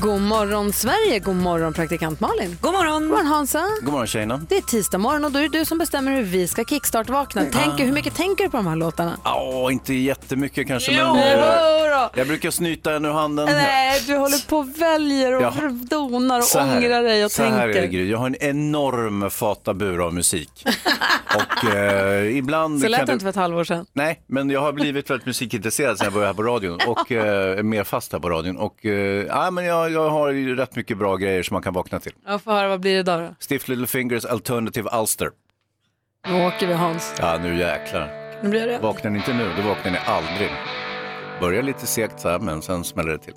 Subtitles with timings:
[0.00, 2.56] God morgon Sverige, god morgon praktikant Malin.
[2.60, 3.02] God morgon.
[3.02, 3.62] God morgon Hansa.
[3.82, 4.40] God morgon tjejerna.
[4.48, 7.42] Det är tisdag morgon och då är det du som bestämmer hur vi ska kickstart-vakna.
[7.52, 9.16] Tänk, hur mycket tänker du på de här låtarna?
[9.24, 11.44] Ja, inte jättemycket kanske, Jo, men eh,
[11.90, 12.10] då.
[12.14, 13.44] jag brukar snyta en ur handen.
[13.52, 15.52] Nej, du håller på och väljer och Ja.
[15.90, 17.88] donar och Så här- ångrar dig och så här är det, tänker.
[17.98, 18.10] Gry.
[18.10, 20.66] Jag har en enorm fatabur av musik.
[21.36, 22.80] och eh, ibland...
[22.80, 23.86] Så lät kan det inte för ett halvår sedan.
[23.92, 27.58] Nej, men jag har blivit väldigt musikintresserad sen jag började här på radion och eh,
[27.58, 28.56] är mer fast här på radion.
[28.56, 31.74] Och, eh, ja, men jag, jag har ju rätt mycket bra grejer som man kan
[31.74, 32.12] vakna till.
[32.26, 33.34] Jag får höra, vad blir det idag då?
[33.38, 35.30] Stiff Little Fingers Alternative Ulster.
[36.28, 37.14] Nu åker vi Hans.
[37.18, 38.10] Ja, nu jäklar.
[38.42, 38.78] Nu blir det.
[38.78, 40.50] Vaknar ni inte nu, då vaknar ni aldrig.
[41.40, 43.34] Börjar lite segt så här, men sen smäller det till.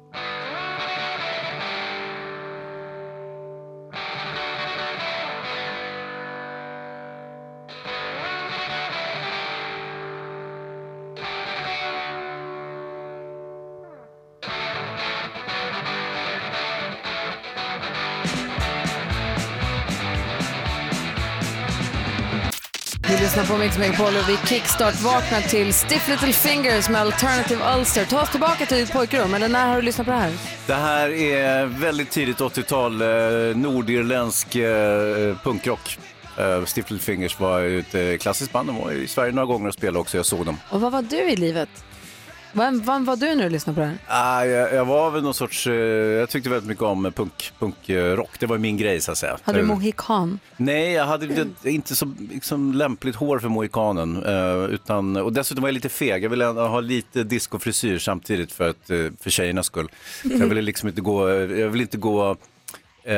[23.37, 28.05] Lyssnar på Mix Megapol och vi kickstart-vaknar till Stiff Little Fingers med Alternative Ulster.
[28.05, 30.33] Ta oss tillbaka till ditt pojkrum, eller när har du lyssnat på det här?
[30.67, 33.07] Det här är väldigt tidigt 80-tal, eh,
[33.57, 35.97] nordirländsk eh, punkrock.
[36.37, 39.67] Eh, Stiff Little Fingers var ett eh, klassiskt band, de var i Sverige några gånger
[39.67, 40.57] och spelade också, jag såg dem.
[40.69, 41.69] Och vad var du i livet?
[42.57, 43.97] Vem, vem var du när du lyssnade på det här?
[44.07, 48.39] Ah, jag, jag var väl någon sorts, eh, jag tyckte väldigt mycket om punk, punkrock,
[48.39, 49.37] det var min grej så att säga.
[49.43, 50.39] Hade du Eh, mohikan?
[50.57, 51.25] Nej, jag hade
[51.63, 54.23] det- inte så liksom, lämpligt hår för mohikanen.
[54.25, 56.23] Eh, utan, och dessutom var jag lite feg.
[56.23, 59.87] Jag ville ha lite discofrisyr samtidigt för, att, eh, för tjejernas skull.
[60.23, 62.35] Jag ville liksom inte gå, jag vill inte gå
[63.03, 63.15] eh,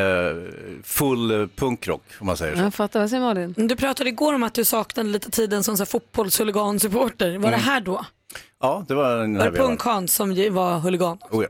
[0.84, 2.62] full punkrock om man säger så.
[2.62, 3.54] Jag fattar, vad säger Malin?
[3.58, 7.38] Du pratade igår om att du saknade lite tiden som fotbollshuligansupporter.
[7.38, 8.06] Var det här då?
[8.60, 10.08] Ja, det var den Var här det vevan.
[10.08, 11.18] Som ju var huligan?
[11.32, 11.50] Oh, ja.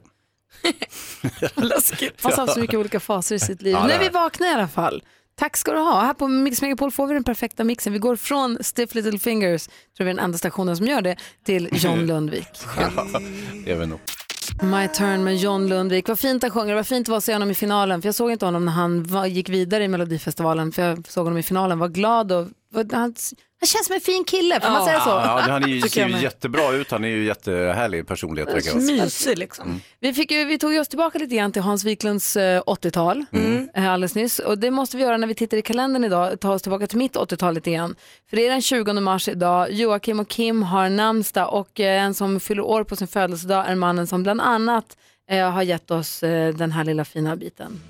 [1.56, 2.14] Läskigt.
[2.24, 3.74] Han har haft så mycket olika faser i sitt liv.
[3.74, 5.04] Ja, det nu är vi vakna i alla fall.
[5.36, 6.02] Tack ska du ha.
[6.02, 7.94] Här på Mix Megapol får vi den perfekta mixen.
[7.94, 11.16] Vi går från Stiff Little Fingers, tror vi är den enda stationen som gör det,
[11.46, 12.48] till John Lundvik.
[13.66, 14.00] det är väl nog.
[14.62, 16.08] My turn med John Lundvik.
[16.08, 16.76] Vad fint han sjunger.
[16.76, 18.02] Vad fint det var att se honom i finalen.
[18.02, 20.72] För jag såg inte honom när han var, gick vidare i Melodifestivalen.
[20.72, 21.80] För jag såg honom i finalen.
[21.80, 23.16] Var glad och var, han,
[23.60, 24.60] han känns som en fin kille.
[24.62, 25.10] Får man säga så?
[25.10, 28.56] Ja, han är ju, ser ju jättebra ut, han är ju jättehärlig personlighet.
[28.56, 29.02] verkar det.
[29.02, 29.82] Mysig liksom.
[30.00, 33.26] Vi, fick ju, vi tog ju oss tillbaka lite grann till Hans Wiklunds eh, 80-tal
[33.74, 34.40] eh, alldeles nyss.
[34.40, 36.98] Och det måste vi göra när vi tittar i kalendern idag, ta oss tillbaka till
[36.98, 37.96] mitt 80-tal lite grann.
[38.30, 42.14] För det är den 20 mars idag, Joakim och Kim har namnsdag och eh, en
[42.14, 44.98] som fyller år på sin födelsedag är mannen som bland annat
[45.32, 47.82] eh, har gett oss eh, den här lilla fina biten.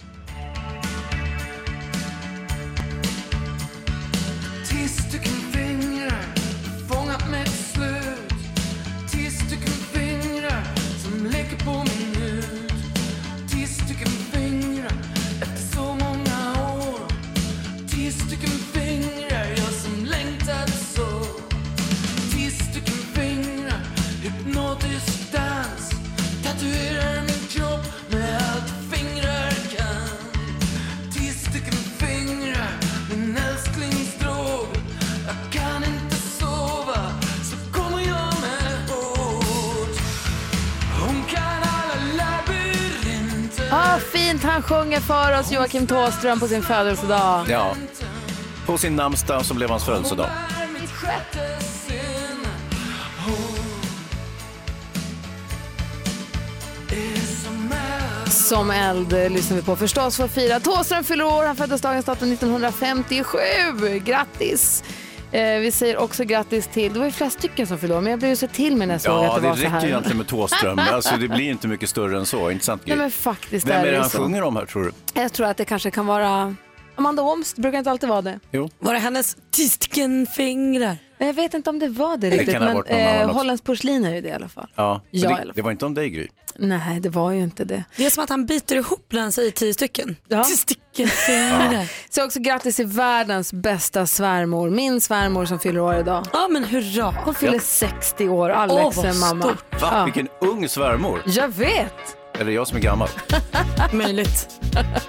[44.00, 47.46] Ah, fint han sjunger för oss, Joakim Thåström på sin födelsedag.
[47.50, 47.76] Ja.
[48.66, 50.30] På sin namnsdag som blev hans födelsedag.
[58.32, 60.60] som eld lyssnar vi på förstås för att fira.
[60.60, 63.38] Thåström fyller år, han föddes dagens datum 1957.
[64.06, 64.84] Grattis!
[65.32, 68.20] Eh, vi säger också grattis till, det var ju flera stycken som år, men jag
[68.20, 69.70] blev ju så till mig när jag såg Ja, att det, det var så räcker
[69.72, 69.82] här.
[69.82, 70.80] ju egentligen med Thåström.
[70.92, 72.82] Alltså, det blir inte mycket större än så, inte sant?
[72.86, 74.18] Nej men faktiskt Vem är det det han så.
[74.18, 75.22] sjunger om här tror du?
[75.22, 76.56] Jag tror att det kanske kan vara
[76.96, 78.40] Amanda Åms, det brukar inte alltid vara det.
[78.52, 78.70] Jo.
[78.80, 80.98] Var det hennes tio stycken fingrar?
[81.20, 83.30] Men Jag vet inte om det var det riktigt, ha men eh.
[83.30, 84.68] Hollands porslin är ju det i alla fall.
[84.76, 85.52] Ja, Ja, i alla det, fall.
[85.56, 86.28] det var inte om dig Gry.
[86.56, 87.84] Nej, det var ju inte det.
[87.96, 90.16] Det är som att han biter ihop när han säger tio stycken.
[90.28, 90.44] Ja.
[90.44, 91.92] Tio stycken fingrar.
[92.10, 96.26] Så också grattis till världens bästa svärmor, min svärmor som fyller år idag.
[96.34, 97.14] Ja men hurra.
[97.26, 99.44] Hon fyller 60 år, Alex vad är mamma.
[99.46, 99.82] stort.
[99.82, 99.90] Va?
[99.92, 100.04] Ja.
[100.06, 101.22] Vilken ung svärmor.
[101.26, 102.16] Jag vet.
[102.40, 103.10] Eller är det jag som är gammal?
[103.94, 104.62] Möjligt.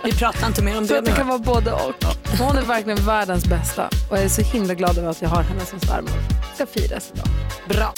[0.05, 1.95] Vi pratar inte mer om Så det att det kan vara både och.
[2.39, 5.43] Hon är verkligen världens bästa och jag är så himla glad över att jag har
[5.43, 6.13] henne som svärmor.
[6.55, 7.27] Ska firas idag.
[7.69, 7.95] Bra.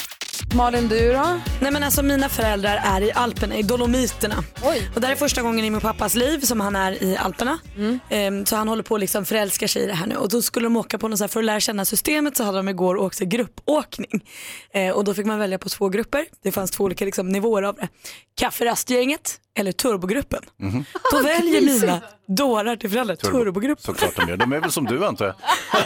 [0.55, 1.39] Malin, du då?
[1.61, 4.43] Nej men alltså mina föräldrar är i Alperna, i Dolomiterna.
[4.63, 4.91] Oj.
[4.95, 7.59] Och det här är första gången i min pappas liv som han är i Alperna.
[8.09, 10.15] Ehm, så han håller på att liksom förälskar sig i det här nu.
[10.15, 12.43] Och då skulle de åka på något så här, för att lära känna systemet så
[12.43, 14.25] hade de igår åkt så gruppåkning.
[14.73, 16.25] Eh, och då fick man välja på två grupper.
[16.43, 17.87] Det fanns två olika liksom, nivåer av det.
[18.35, 20.43] Kafferastgänget eller turbogruppen.
[21.11, 23.83] Då väljer mina dårar till föräldrar turbogruppen.
[23.83, 24.37] Såklart de gör.
[24.37, 25.35] De är väl som du antar jag.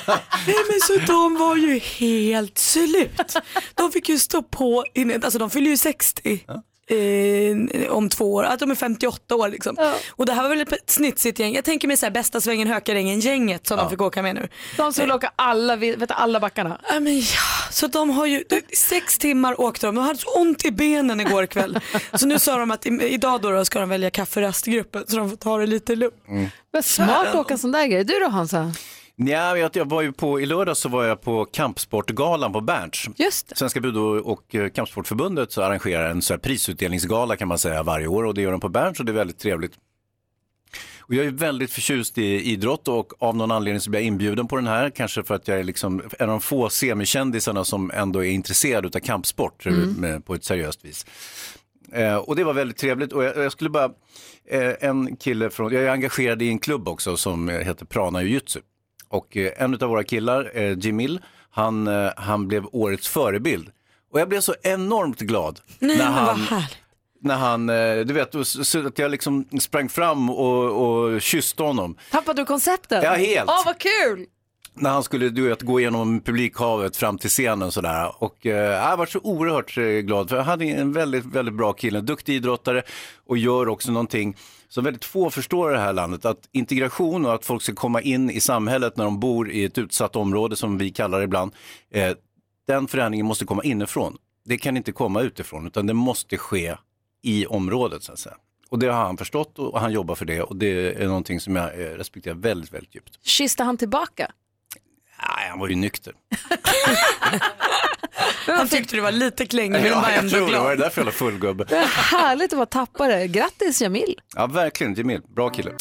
[0.48, 3.36] Nej men så de var ju helt slut.
[3.74, 6.44] De fick ju stå på, inne, alltså de fyller ju 60.
[6.90, 9.78] Eh, om två år, att de är 58 år liksom.
[10.12, 11.54] Och det här var väl ett snitsigt gäng.
[11.56, 14.48] Jag tänker mig så här, bästa svängen Hökarängen gänget som de fick åka med nu.
[14.78, 16.82] De som vill åka alla, vet, alla backarna.
[16.90, 17.26] Ja, men ja,
[17.72, 18.44] så de har ju,
[18.74, 21.80] sex timmar åkte de, de hade så ont i benen igår kväll.
[22.14, 25.30] Så nu sa de att i, idag då, då ska de välja kafferastgruppen så de
[25.30, 26.16] får ta det lite lugnt.
[26.72, 28.04] Vad smart att åka en sån där grej.
[28.04, 28.74] Du då Hansa?
[29.20, 33.10] Nja, jag, jag var ju på, i lördag så var jag på kampsportgalan på Berns.
[33.16, 33.56] Just det.
[33.56, 38.08] Svenska Budo och eh, Kampsportförbundet så arrangerar en så här prisutdelningsgala kan man säga varje
[38.08, 39.72] år och det gör de på Berns och det är väldigt trevligt.
[41.00, 44.48] Och jag är väldigt förtjust i idrott och av någon anledning så blir jag inbjuden
[44.48, 47.92] på den här, kanske för att jag är liksom en av de få semikändisarna som
[47.92, 51.06] ändå är intresserad av kampsport eh, med, på ett seriöst vis.
[51.92, 53.92] Eh, och det var väldigt trevligt och jag, jag skulle bara,
[54.46, 58.62] eh, en kille från, jag är engagerad i en klubb också som heter Prana Jiu-Jitsu.
[59.10, 61.20] Och eh, en av våra killar, eh, Jimil,
[61.52, 63.70] han, eh, han blev årets förebild.
[64.14, 66.78] Och jag blev så enormt glad Nej när men vad han, härligt.
[67.22, 71.64] när han, eh, du vet, så- så att jag liksom sprang fram och, och kysste
[71.64, 71.98] honom.
[72.12, 73.04] Tappade du konceptet?
[73.04, 73.50] Ja, helt.
[73.50, 74.26] Åh, vad kul!
[74.80, 78.24] När han skulle du vet, gå igenom publikhavet fram till scenen sådär.
[78.24, 78.56] Och eh,
[78.90, 82.06] jag var så oerhört eh, glad för jag hade en väldigt, väldigt bra kille, en
[82.06, 82.84] duktig idrottare
[83.28, 84.36] och gör också någonting
[84.70, 86.26] som väldigt få förstår i det här landet.
[86.26, 89.78] Att integration och att folk ska komma in i samhället när de bor i ett
[89.78, 91.52] utsatt område som vi kallar det ibland.
[91.92, 92.16] Eh,
[92.68, 94.18] den förändringen måste komma inifrån.
[94.46, 96.76] Det kan inte komma utifrån utan det måste ske
[97.24, 98.36] i området så att säga.
[98.70, 101.56] Och det har han förstått och han jobbar för det och det är någonting som
[101.56, 103.26] jag eh, respekterar väldigt, väldigt djupt.
[103.26, 104.32] Kysste han tillbaka?
[105.20, 106.14] Nej, han var ju nykter.
[108.46, 110.48] Han tyckte du var lite klängig men Ja, var jag ändå tror det.
[110.52, 110.64] glad.
[110.64, 111.64] var därför jag var fullgubbe.
[111.70, 113.28] Det är härligt att vara tappare.
[113.28, 114.16] Grattis Jamil.
[114.36, 114.94] Ja, verkligen.
[114.94, 115.72] Jamil, bra kille.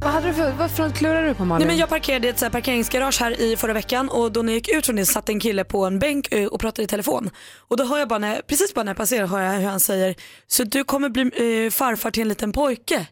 [0.00, 1.66] Vad, hade du för, vad front klurar du på Malin?
[1.66, 4.42] Nej, men jag parkerade i ett så här parkeringsgarage här i förra veckan och då
[4.42, 6.82] när jag gick ut från det satt en kille på en bänk eh, och pratade
[6.82, 7.30] i telefon.
[7.58, 9.80] Och då hör jag bara, när, precis bara när jag passerar hör jag hur han
[9.80, 10.14] säger,
[10.46, 11.22] så du kommer bli
[11.66, 13.06] eh, farfar till en liten pojke.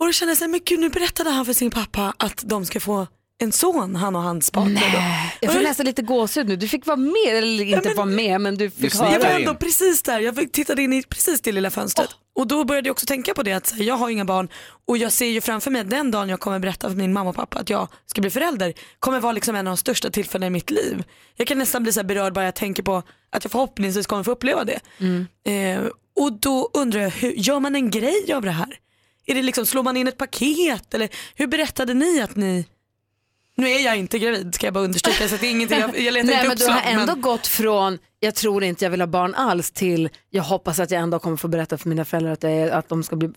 [0.00, 2.42] Och då kände jag så här, men gud nu berättade han för sin pappa att
[2.46, 3.06] de ska få
[3.40, 4.82] en son, han och hans partner.
[5.40, 6.56] jag får nästan lite gåshud nu.
[6.56, 9.26] Du fick vara med, eller inte men- vara med, men du fick snickrar Jag var
[9.26, 9.38] höra.
[9.38, 12.08] ändå precis där, jag fick- tittade in i precis det lilla fönstret.
[12.34, 14.48] Och då började jag också tänka på det att jag har inga barn
[14.88, 17.36] och jag ser ju framför mig den dagen jag kommer berätta för min mamma och
[17.36, 20.50] pappa att jag ska bli förälder kommer vara liksom en av de största tillfällena i
[20.50, 21.04] mitt liv.
[21.36, 24.22] Jag kan nästan bli så här berörd bara jag tänker på att jag förhoppningsvis kommer
[24.24, 24.80] få uppleva det.
[25.52, 25.80] Eh,
[26.20, 28.78] och då undrar jag, hur, gör man en grej av det här?
[29.26, 32.66] Är det liksom, slår man in ett paket eller hur berättade ni att ni
[33.58, 35.98] nu är jag inte gravid ska jag bara understryka så att det är ingenting, jag,
[36.00, 36.72] jag letar Nej, inte men du uppslag.
[36.74, 40.42] har ändå men- gått från jag tror inte jag vill ha barn alls till jag
[40.42, 43.16] hoppas att jag ändå kommer få berätta för mina föräldrar att, är, att de ska
[43.16, 43.28] bli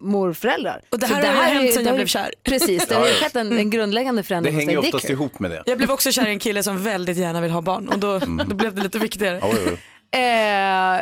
[0.00, 0.80] morföräldrar.
[0.90, 2.34] Och det Så här har ju hänt är- sen det jag blev kär.
[2.42, 4.54] Precis, det har skett en, en grundläggande Det förändring.
[4.54, 5.12] hos hänger oftast kul.
[5.12, 5.62] ihop med det.
[5.66, 8.18] Jag blev också kär i en kille som väldigt gärna vill ha barn och då,
[8.46, 9.38] då blev det lite viktigare.
[9.42, 9.76] Ja, ja, ja.
[10.12, 11.00] Eh,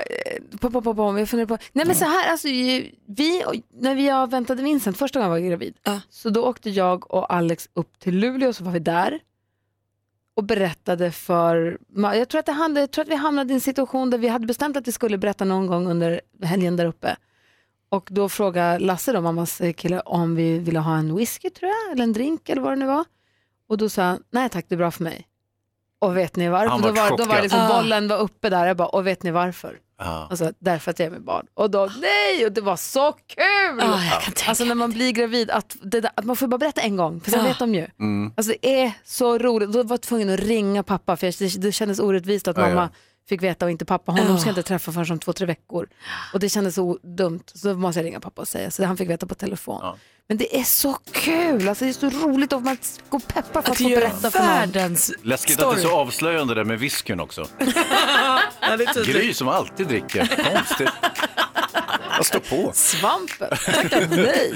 [0.60, 1.58] på, på, på, på, jag funderar på.
[1.72, 2.92] Nej men så här, alltså, vi,
[3.72, 6.00] när vi jag väntade Vincent första gången jag var gravid, Ja.
[6.10, 9.20] så då åkte jag och Alex upp till Luleå så var vi där
[10.34, 13.60] och berättade för, jag tror, att det handlade, jag tror att vi hamnade i en
[13.60, 17.16] situation där vi hade bestämt att vi skulle berätta någon gång under helgen där uppe.
[17.88, 21.92] Och då frågade Lasse, då, mammas kille, om vi ville ha en whisky tror jag,
[21.92, 23.04] eller en drink eller vad det nu var.
[23.68, 25.26] Och då sa han, nej tack det är bra för mig.
[26.00, 26.78] Och vet ni varför?
[26.82, 27.68] Då var då var liksom, Ah.
[27.68, 29.76] bollen var uppe där, jag bara, och vet ni varför?
[30.00, 30.26] Ja.
[30.30, 31.46] Alltså därför att jag är med barn.
[31.54, 33.80] Och då, nej, och det var så kul!
[33.82, 34.00] Ah,
[34.48, 37.20] alltså när man blir gravid, att, det, där- att man får bara berätta en gång,
[37.20, 37.44] för sen Ah.
[37.44, 37.86] vet de ju.
[38.00, 38.32] Mm.
[38.36, 39.72] Alltså det är så roligt.
[39.72, 42.68] Då var jag tvungen att ringa pappa, för jag- det, det kändes orättvist att Ja,
[42.70, 42.88] ja.
[43.28, 44.12] Fick veta och inte pappa.
[44.12, 44.38] Honom Ja.
[44.38, 45.88] ska jag inte träffa förrän om två, tre veckor.
[46.32, 48.70] Och det kändes så dumt, så då måste jag ringa pappa och säga.
[48.70, 49.78] Så han fick veta på telefon.
[49.82, 49.96] Ja.
[50.28, 53.58] Men det är så kul, alltså det är så roligt och man går peppar för
[53.58, 54.48] att, Att få berätta för någon.
[54.48, 57.46] världens Läskigt att det är så avslöjande där med whiskyn också.
[58.60, 58.76] Ja.
[59.04, 60.26] Gry som alltid dricker.
[60.54, 60.88] Konstigt.
[62.16, 62.70] Jag står på.
[62.74, 64.54] Svampen, tacka nej.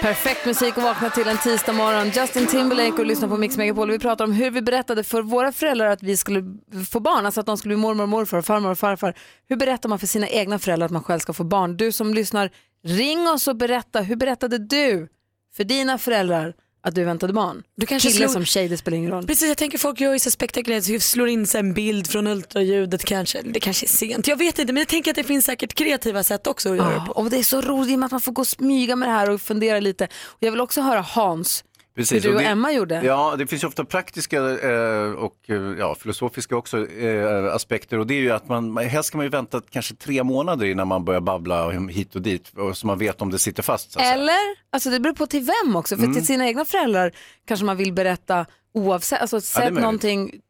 [0.00, 2.10] Perfekt musik att vakna till en tisdag morgon.
[2.10, 3.90] Justin Timberlake och lyssna på Mix Megapol.
[3.90, 6.44] Vi pratar om hur vi berättade för våra föräldrar att vi skulle
[6.90, 9.14] få barn, alltså att de skulle bli mormor och morfar, farmor och farfar.
[9.48, 11.76] Hur berättar man för sina egna föräldrar att man själv ska få barn?
[11.76, 12.50] Du som lyssnar,
[12.84, 15.08] Ring oss och berätta, hur berättade du
[15.56, 16.54] för dina föräldrar
[16.88, 17.62] att du väntade barn?
[17.76, 19.26] Du kanske Kille slog- som tjej, det spelar ingen roll.
[19.26, 22.26] Precis, jag tänker folk gör ju så spektakulärt, så slår in sig en bild från
[22.26, 23.42] ultraljudet kanske.
[23.44, 26.22] Det kanske är sent, jag vet inte men jag tänker att det finns säkert kreativa
[26.22, 27.12] sätt också att göra det Ja, på.
[27.12, 29.08] och det är så roligt i och med att man får gå och smyga med
[29.08, 30.04] det här och fundera lite.
[30.24, 31.64] Och jag vill också höra Hans,
[31.96, 33.02] Precis, hur du och det, Emma gjorde.
[33.04, 38.06] Ja, det finns ju ofta praktiska eh, och eh, ja, filosofiska också eh, aspekter och
[38.06, 41.04] det är ju att man, helst ska man ju vänta kanske tre månader innan man
[41.04, 43.96] börjar babbla hit och dit och så man vet om det sitter fast.
[44.00, 44.36] Eller,
[44.70, 45.96] alltså det beror på till vem också.
[45.96, 46.14] För Mm.
[46.14, 47.12] till sina egna föräldrar
[47.46, 49.80] kanske man vill berätta oavsett, alltså sett möjligt.
[49.80, 50.40] någonting,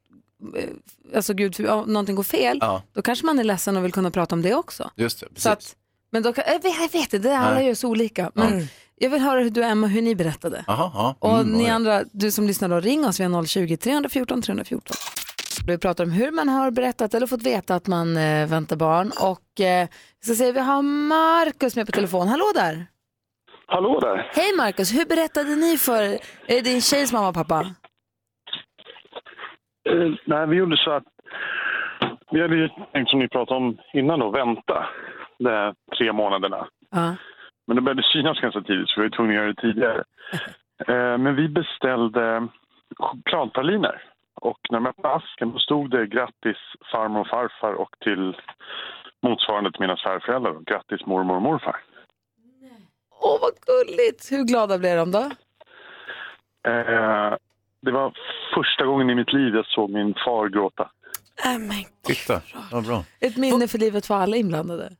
[0.56, 0.64] eh,
[1.16, 4.10] alltså gud, ja, någonting går fel, Ja, då kanske man är ledsen och vill kunna
[4.10, 4.90] prata om det också.
[4.96, 5.26] just det.
[5.26, 5.42] Precis.
[5.42, 5.76] Så att,
[6.10, 7.66] men då jag, vet, inte, det alla Nej.
[7.66, 8.30] gör så olika.
[8.34, 10.64] Men jag vill höra hur du och Emma, hur ni berättade.
[10.68, 11.28] Aha, ja.
[11.28, 11.68] Och Mm, ni oj.
[11.70, 14.96] andra, du som lyssnar då, ring oss, vi har 020-314 314.
[15.66, 19.12] Vi pratar om hur man har berättat eller fått veta att man eh, väntar barn.
[19.20, 19.88] Och eh,
[20.24, 22.28] ska säga, vi har Markus med på telefon.
[22.28, 22.86] Hallå där!
[23.66, 24.30] Hallå där.
[24.34, 27.60] Hej Markus, hur berättade ni för det din tjejs mamma och pappa?
[29.90, 31.04] Eh, nej, vi gjorde så att
[32.30, 34.86] vi hade ju tänkt som ni pratade om innan då, vänta
[35.38, 36.66] de tre månaderna.
[36.90, 37.16] Ja.
[37.66, 40.04] Men det började synas ganska tidigt så vi var tvungna att göra det tidigare.
[40.78, 42.48] Eh, men vi beställde
[42.96, 44.02] chokladpraliner.
[44.34, 46.56] Och när de öppnade asken då stod det grattis
[46.92, 48.36] farmor och farfar och till
[49.22, 50.60] motsvarande till mina svärföräldrar.
[50.66, 51.76] Grattis mormor och morfar.
[53.20, 54.32] Åh vad gulligt!
[54.32, 55.30] Hur glada blev de då?
[56.70, 57.34] Eh,
[57.80, 58.12] det var
[58.54, 60.90] första gången i mitt liv jag såg min far gråta.
[61.44, 62.40] Äh, men, Titta,
[62.72, 63.04] vad bra.
[63.20, 64.90] Ett minne för livet för alla inblandade.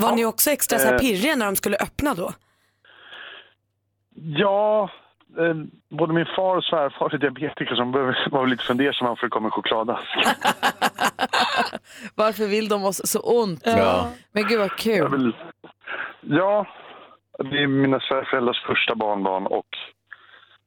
[0.00, 0.98] Var ni också extra så här Eh.
[1.00, 2.32] pirriga när de skulle öppna då?
[4.14, 4.90] Ja,
[5.38, 5.54] eh,
[5.88, 9.44] både min far och svärfar är diabetiker som behöver- var lite fundersamma för det kom
[9.44, 10.08] en chokladask.
[12.14, 13.62] Varför vill de oss så ont?
[13.64, 14.08] Ja.
[14.32, 15.10] Men gud vad Jag kul.
[15.18, 15.32] vill,
[16.20, 16.66] ja,
[17.38, 19.66] det är mina svärföräldrars första barnbarn och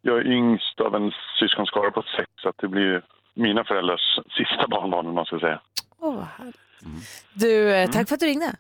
[0.02, 3.02] jag är yngst av en syskonskara på sex så det blir
[3.34, 5.62] mina föräldrars sista barnbarn om man ska säga.
[6.00, 6.56] Åh, vad härligt.
[7.34, 8.56] Du, eh, tack för att du ringde.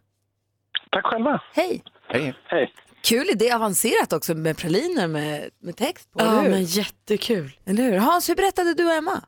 [0.92, 1.42] Tack själva.
[1.54, 1.84] Hej!
[2.08, 2.34] Hej.
[2.46, 2.74] Hej.
[3.04, 6.50] Kul idé, avancerat också med praliner med, med text på, Ja eller hur?
[6.50, 7.52] men jättekul.
[7.66, 7.98] Eller hur?
[7.98, 9.22] Hans, hur berättade du och Emma?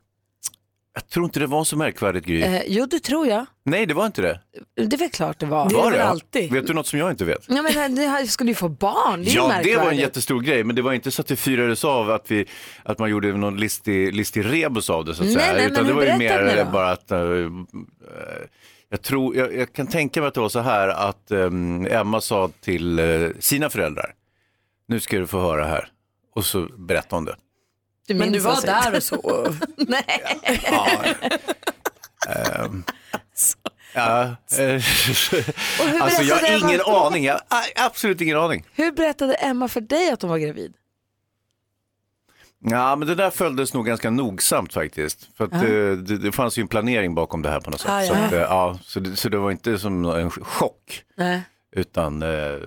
[0.94, 2.42] Jag tror inte det var så märkvärdigt Gry.
[2.42, 3.46] Eh, jo, det tror jag.
[3.64, 4.40] Nej, det var inte det.
[4.74, 5.68] Det är väl klart det var.
[5.68, 6.04] Det var det?
[6.04, 6.52] alltid.
[6.52, 7.44] Vet du något som jag inte vet?
[7.48, 9.78] Ja, men det här skulle ju få barn, det är ju Ja, det märkvärdigt.
[9.80, 12.46] var en jättestor grej, men det var inte så att det firades av att, vi,
[12.82, 15.52] att man gjorde någon listig, listig rebus av det så att Nej, säga.
[15.52, 16.70] nej, Utan men det hur var ju berättade mer ni då?
[16.70, 17.46] bara att eh, eh,
[18.92, 21.50] jag, tror, jag, jag kan tänka mig att det var så här att eh,
[22.00, 24.14] Emma sa till eh, sina föräldrar,
[24.88, 25.88] nu ska du få höra här.
[26.34, 27.36] Och så berättade hon det.
[28.06, 29.46] Du Men du var alltså där och så.
[29.76, 30.04] Nej.
[30.64, 30.90] Ja.
[32.28, 32.84] Ehm,
[33.94, 34.22] ja,
[34.58, 34.82] eh,
[36.02, 38.64] alltså jag har ingen aning, jag har absolut ingen aning.
[38.74, 40.74] Hur berättade Emma för dig att hon var gravid?
[42.64, 45.36] Ja, men det där följdes nog ganska nogsamt faktiskt.
[45.36, 47.90] För att eh, det, det fanns ju en planering bakom det här på något sätt.
[47.90, 48.24] Ah, så, ja.
[48.24, 51.02] att, eh, ja, så, det, så det var inte som en chock.
[51.16, 51.42] Nej.
[51.76, 52.58] Utan, eh,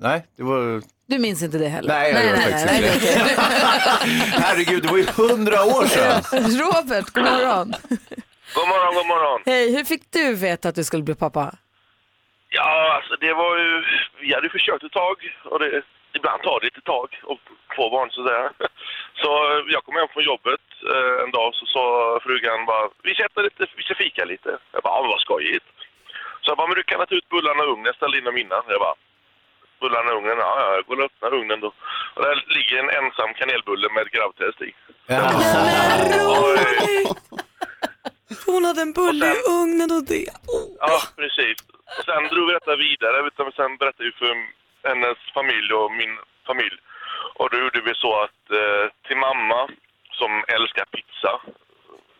[0.00, 0.82] nej, det var...
[1.06, 1.88] Du minns inte det heller?
[1.88, 3.40] Nej, jag gör faktiskt inte det.
[4.44, 6.22] Herregud, det var ju hundra år sedan.
[6.62, 7.74] Robert, god morgon.
[8.54, 9.40] God morgon, god morgon.
[9.46, 11.54] Hej, hur fick du veta att du skulle bli pappa?
[12.48, 13.84] Ja, alltså det var ju...
[14.20, 15.16] Vi hade försökt ett tag
[15.50, 15.82] och det,
[16.18, 17.38] ibland tar det lite tag och
[17.76, 18.50] få barn sådär.
[19.22, 21.84] Så eh, jag kom hem från jobbet eh, en dag så sa
[22.22, 24.50] frugan bara, vi sätter lite, vi ska fika lite.
[24.72, 25.66] Jag bara, ja, vad skojigt.
[26.40, 28.62] Så jag bara, men du kan ta ut bullarna ur ugnen, ställ in dem innan.
[28.68, 28.94] Jag bara,
[29.80, 31.70] bullarna i ugnen, ja, ja, jag går och öppnar ugnen då.
[32.14, 34.70] Och där ligger en ensam kanelbulle med gravtest i.
[36.44, 37.04] Oj.
[38.46, 40.30] Hon hade en bulle i ugnen och det.
[40.78, 41.56] Ja, precis.
[41.98, 43.26] Och sen drog vi detta vidare.
[43.26, 44.34] Utan sen berättade vi för
[44.88, 46.78] hennes familj och min familj.
[47.34, 49.68] Och då gjorde vi så att eh, till mamma,
[50.10, 51.40] som älskar pizza,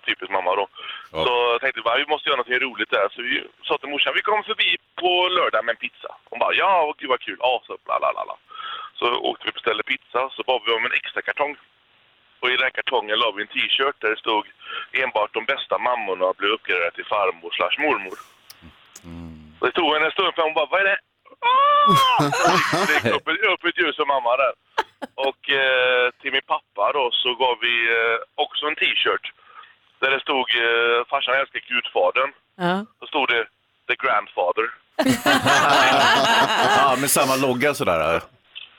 [0.07, 0.69] typiskt mamma då,
[1.13, 1.25] Ja.
[1.25, 3.09] så tänkte vi bara, vi måste göra något roligt där.
[3.11, 6.11] Så vi sa till morsan, vi kommer förbi på lördag med en pizza.
[6.31, 7.37] Hon bara, ja, och gud vad kul.
[7.41, 8.37] Ja, så bla bla bla.
[8.95, 11.57] Så åkte vi och beställde pizza, så bad vi om en extra kartong.
[12.41, 14.47] Och i den kartongen la vi en t-shirt där det stod
[14.93, 18.19] enbart de bästa mammorna blev uppgraderade till farmor slash mormor.
[19.61, 20.99] Och det tog henne en stund för hon bara, vad är det?
[21.43, 22.25] Ah!
[23.17, 24.53] Upp, ett- upp ett ljus för mamma där.
[25.15, 29.33] Och eh, till min pappa då så gav vi eh, också en t-shirt.
[30.01, 32.31] Där det stod eh, farsan älskar gudfadern.
[32.57, 32.87] Ja.
[33.01, 33.45] Så stod det
[33.89, 34.67] the grandfather.
[36.79, 38.21] Ja, med samma logga sådär.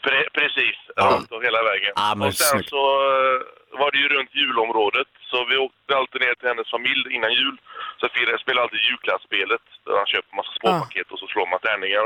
[0.06, 1.04] Pre- precis, Ja.
[1.12, 1.94] runt och hela vägen.
[1.96, 2.70] Ja, och sen snyggt.
[2.70, 3.38] så eh,
[3.80, 5.08] var det ju runt julområdet.
[5.32, 7.58] Så vi åkte alltid ner till hennes familj innan jul.
[8.00, 9.62] Så firade, spelade alltid julklappsspelet.
[9.86, 12.06] Där han köper massa småpaket och så slår man tärningar.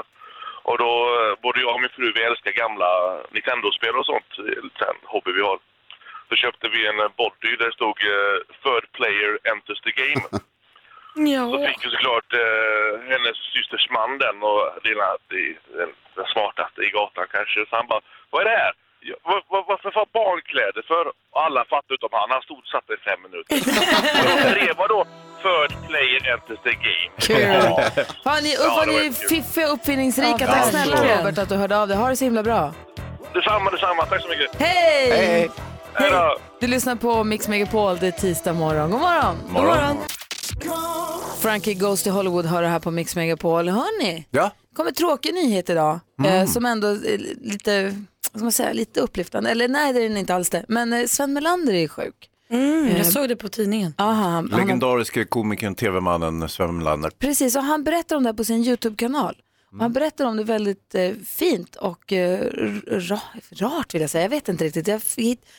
[0.70, 2.90] Och då, eh, både jag och min fru, vi älskar gamla
[3.32, 4.32] Nintendo-spel och sånt.
[4.38, 5.60] Lite en hobby vi har.
[6.30, 10.24] Så köpte vi en eh, body där det stod eh, Third player enters the game.
[11.52, 16.26] Så fick ju såklart eh, hennes systers man den och det är den, den, den
[16.34, 17.66] smartaste i gatan kanske.
[17.70, 18.74] Så han bara, vad är det här?
[19.02, 21.04] Ja, vad, vad, varför får barnkläder för?
[21.46, 22.28] Alla fattade utom han.
[22.36, 23.56] Han stod och satt i fem minuter.
[24.48, 25.06] Och det var då
[25.44, 27.12] Third player enters the game.
[27.28, 28.06] Kul.
[28.24, 30.38] Fan, ni, Ja, vad det var ni fiffiga och uppfinningsrika.
[30.40, 31.98] Ja, Tack snälla Robert att du hörde av dig.
[31.98, 32.74] Ha det så himla bra.
[33.34, 34.06] Detsamma, detsamma.
[34.06, 34.62] Tack så mycket.
[34.62, 35.12] Hej!
[35.12, 35.50] Hej!
[35.94, 36.38] Hej då!
[36.60, 38.92] Du lyssnar på Mix Megapol, det är tisdag morgon.
[38.92, 39.36] God morgon!
[39.44, 39.98] God morgon.
[41.42, 43.70] Frankie Goes to Hollywood hör det här på Mix Megapol.
[43.70, 44.52] Hörni, Ja.
[44.76, 46.32] kommer tråkig nyhet idag Mm.
[46.42, 47.18] eh, som ändå är
[47.52, 47.94] lite,
[48.32, 49.50] vad ska man säga, lite upplyftande.
[49.50, 50.66] Eller nej, det är den inte alls det.
[50.68, 52.30] Men eh, Sven Melander är sjuk.
[52.50, 53.94] Mm, Eh, jag såg det på tidningen.
[53.98, 57.10] Aha, Legendariske komikern, tv-mannen Sven Melander.
[57.10, 59.36] precis, och han berättar om det här på sin YouTube-kanal.
[59.72, 62.40] Och Han berättar om det väldigt eh, fint och eh,
[63.52, 64.22] rart vill jag säga.
[64.24, 64.88] Jag vet inte riktigt.
[64.88, 65.02] Jag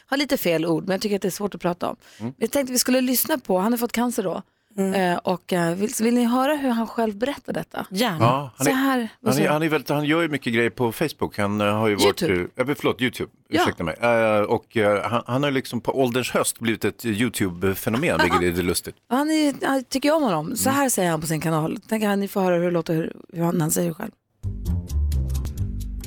[0.07, 1.97] har lite fel ord men jag tycker att det är svårt att prata om.
[2.37, 4.43] Jag tänkte vi skulle lyssna på, han har fått cancer då.
[4.79, 7.87] Eh, och eh, vill, vill ni höra hur han själv berättar detta?
[7.91, 8.19] Gärna.
[8.21, 9.53] Ja, han, Så är, här, vad han, säger är, du?
[9.53, 11.39] han, är väldigt, han gör ju mycket grejer på Facebook.
[11.39, 12.23] Han eh, har ju varit...
[12.23, 12.49] YouTube.
[12.73, 13.31] eh, förlåt, YouTube.
[13.49, 13.63] Ja.
[13.63, 13.97] Ursäkta mig.
[14.01, 18.47] Eh, och eh, han, han har liksom på ålderns höst blivit ett YouTube-fenomen, vilket är
[18.47, 18.97] lite lustigt.
[19.09, 20.57] Han, är, han tycker om honom.
[20.57, 21.79] Så här säger han på sin kanal.
[21.89, 24.11] Tänk att ni får höra hur det låter hur, hur han, han säger det själv.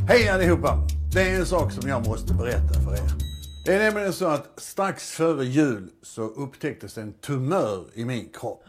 [0.08, 0.78] Hej allihopa!
[1.14, 3.31] Det är en sak som jag måste berätta för er.
[3.66, 8.64] Det är nämligen så att strax före jul så upptäcktes en tumör i min kropp.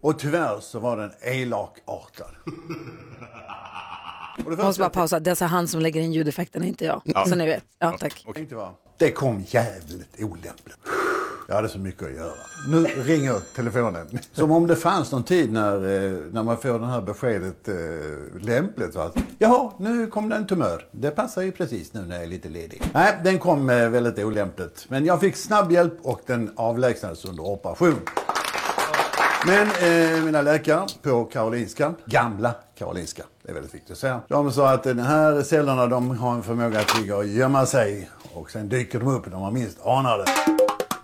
[0.00, 2.34] Och tyvärr så var den elakartad.
[4.44, 5.20] Och det Jag måste bara pausa.
[5.20, 7.02] Det är alltså han som lägger in ljudeffekterna, inte jag.
[7.04, 7.26] Ja.
[7.26, 7.64] Så ni vet.
[7.78, 8.26] Ja, tack.
[8.34, 8.56] Tänkte?
[9.00, 10.76] Det kom jävligt olämpligt.
[11.48, 12.32] Jag hade så mycket att göra.
[12.68, 14.18] Nu ringer telefonen.
[14.32, 17.74] Som om det fanns någon tid när, eh, när man får det här beskedet eh,
[18.40, 18.94] lämpligt.
[18.94, 19.10] Va?
[19.38, 20.86] Jaha, nu kom det en tumör.
[20.92, 22.82] Det passar ju precis nu när jag är lite ledig.
[22.92, 24.86] Nej, den kom eh, väldigt olämpligt.
[24.88, 28.00] Men jag fick snabb hjälp och den avlägsnades under operation.
[29.46, 34.20] Men eh, mina läkare på Karolinska, gamla Karolinska, det är väldigt viktigt att säga.
[34.28, 38.10] De sa att de här cellerna de har en förmåga att ligga och gömma sig
[38.34, 40.26] och sen dyker de upp när man minst anar det.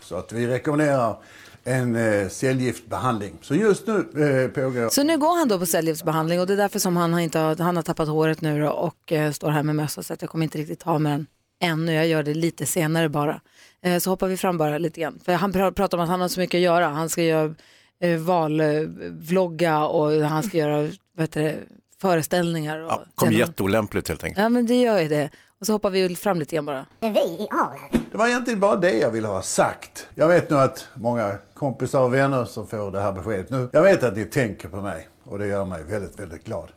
[0.00, 1.16] Så att vi rekommenderar
[1.64, 3.38] en eh, cellgiftbehandling.
[3.42, 4.88] Så just nu eh, pågår...
[4.88, 7.38] Så nu går han då på cellgiftsbehandling och det är därför som han har, inte
[7.38, 10.22] har, han har tappat håret nu då och eh, står här med mössa så att
[10.22, 11.26] jag kommer inte riktigt ha med den
[11.62, 11.94] ännu.
[11.94, 13.40] Jag gör det lite senare bara.
[13.82, 15.20] Eh, så hoppar vi fram bara lite grann.
[15.24, 16.86] För han pr- pratar om att han har så mycket att göra.
[16.88, 17.54] Han ska göra
[18.00, 20.76] eh, valvlogga och han ska göra
[21.16, 21.56] vad heter det,
[22.00, 22.78] föreställningar.
[22.78, 24.42] Och, Kom jätteolämpligt helt enkelt.
[24.42, 25.30] Ja men det gör ju det.
[25.60, 26.86] Och så hoppar vi fram lite grann bara.
[28.10, 30.08] Det var egentligen bara det jag ville ha sagt.
[30.14, 33.68] Jag vet nu att många kompisar och vänner som får det här beskedet nu.
[33.72, 36.68] Jag vet att ni tänker på mig och det gör mig väldigt, väldigt glad.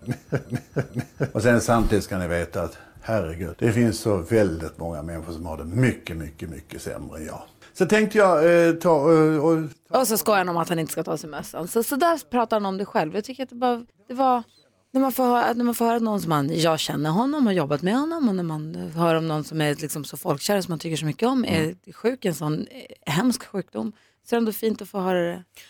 [1.33, 5.45] och sen samtidigt ska ni veta att herregud, det finns så väldigt många människor som
[5.45, 7.41] har det mycket, mycket, mycket sämre än jag.
[7.73, 9.57] Så tänkte jag eh, ta eh, och
[9.89, 11.67] Och så skojar han om att han inte ska ta sig mössan.
[11.67, 13.15] Så, så där pratar han om det själv.
[13.15, 14.43] Jag tycker att det, bara, det var,
[14.91, 17.53] när man, får höra, när man får höra någon som man, jag känner honom, har
[17.53, 20.71] jobbat med honom och när man hör om någon som är liksom så folkkär som
[20.71, 23.91] man tycker så mycket om, är sjuk, en sån eh, hemsk sjukdom,
[24.29, 25.19] så är det ändå fint att få höra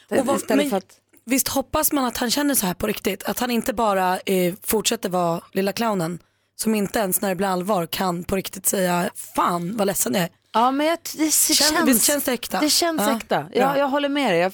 [0.09, 0.19] det.
[0.19, 2.87] Och vad- Istället men för att, Visst hoppas man att han känner så här på
[2.87, 3.23] riktigt?
[3.23, 6.19] Att han inte bara eh, fortsätter vara lilla clownen
[6.55, 10.23] som inte ens när det blir allvar kan på riktigt säga fan vad ledsen jag
[10.23, 10.29] är.
[10.53, 12.59] ja, men jag, det Känns- känns, känns det äkta?
[12.59, 13.45] Det känns Ja, äkta.
[13.53, 14.53] Jag, jag håller med dig, jag,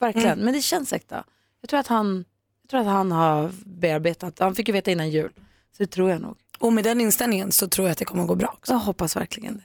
[0.00, 0.28] verkligen.
[0.32, 0.44] Mm.
[0.44, 1.24] Men det känns äkta.
[1.60, 2.24] Jag tror, att han,
[2.72, 5.32] tror att han har bearbetat, han fick ju veta innan jul.
[5.76, 6.36] Så det tror jag nog.
[6.58, 8.72] Och med den inställningen så tror jag att det kommer att gå bra också.
[8.72, 9.62] Jag hoppas verkligen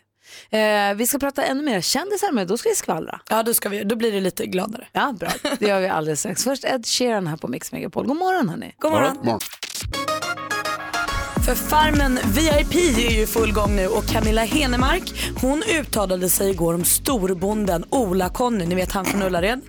[0.50, 0.58] det.
[0.58, 3.22] Eh, vi ska prata ännu mer kändisar med, då ska vi skvallra.
[3.30, 4.88] Ja, då, ska vi, då blir det lite gladare.
[4.92, 5.30] Ja, bra.
[5.60, 6.44] Det gör vi alldeles strax.
[6.44, 8.08] Först Ed Sheeran här på Mix Megapol.
[8.08, 8.76] God morgon hörni.
[8.78, 9.40] God morgon.
[11.48, 16.50] För Farmen VIP är ju i full gång nu och Camilla Henemark hon uttalade sig
[16.50, 19.62] igår om storbonden Ola-Conny, ni vet han från Ullared.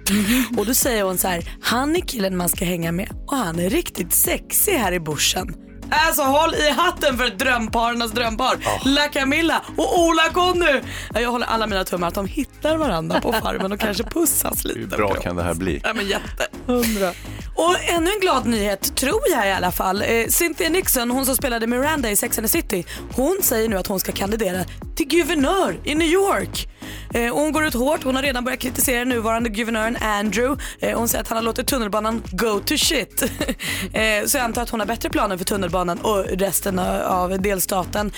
[0.58, 3.58] Och då säger hon så här, han är killen man ska hänga med och han
[3.58, 5.67] är riktigt sexig här i bushen.
[5.90, 8.56] Alltså håll i hatten för drömparernas drömpar.
[8.84, 10.80] La Camilla och Ola-Conny.
[11.14, 14.64] Ja, Jag håller alla mina tummar att de hittar varandra på Farmen och kanske pussas
[14.64, 14.78] lite.
[14.80, 15.80] Hur bra kan det här bli?
[15.84, 16.46] Ja, men jätte.
[16.66, 17.12] Hundra.
[17.54, 20.02] Och ännu en glad nyhet, tror jag i alla fall.
[20.02, 23.76] Eh, Cynthia Nixon, hon som spelade Miranda i Sex and the City, hon säger nu
[23.78, 24.64] att hon ska kandidera
[24.96, 26.68] till guvernör i New York.
[27.14, 28.04] Eh, hon går ut hårt.
[28.04, 30.64] Hon har redan börjat kritisera nuvarande guvernören Andrew.
[30.80, 33.22] Eh, hon säger att han har låtit tunnelbanan go to shit.
[33.92, 38.12] eh, så jag antar att hon har bättre planer för tunnelbanan och resten av, delstaten.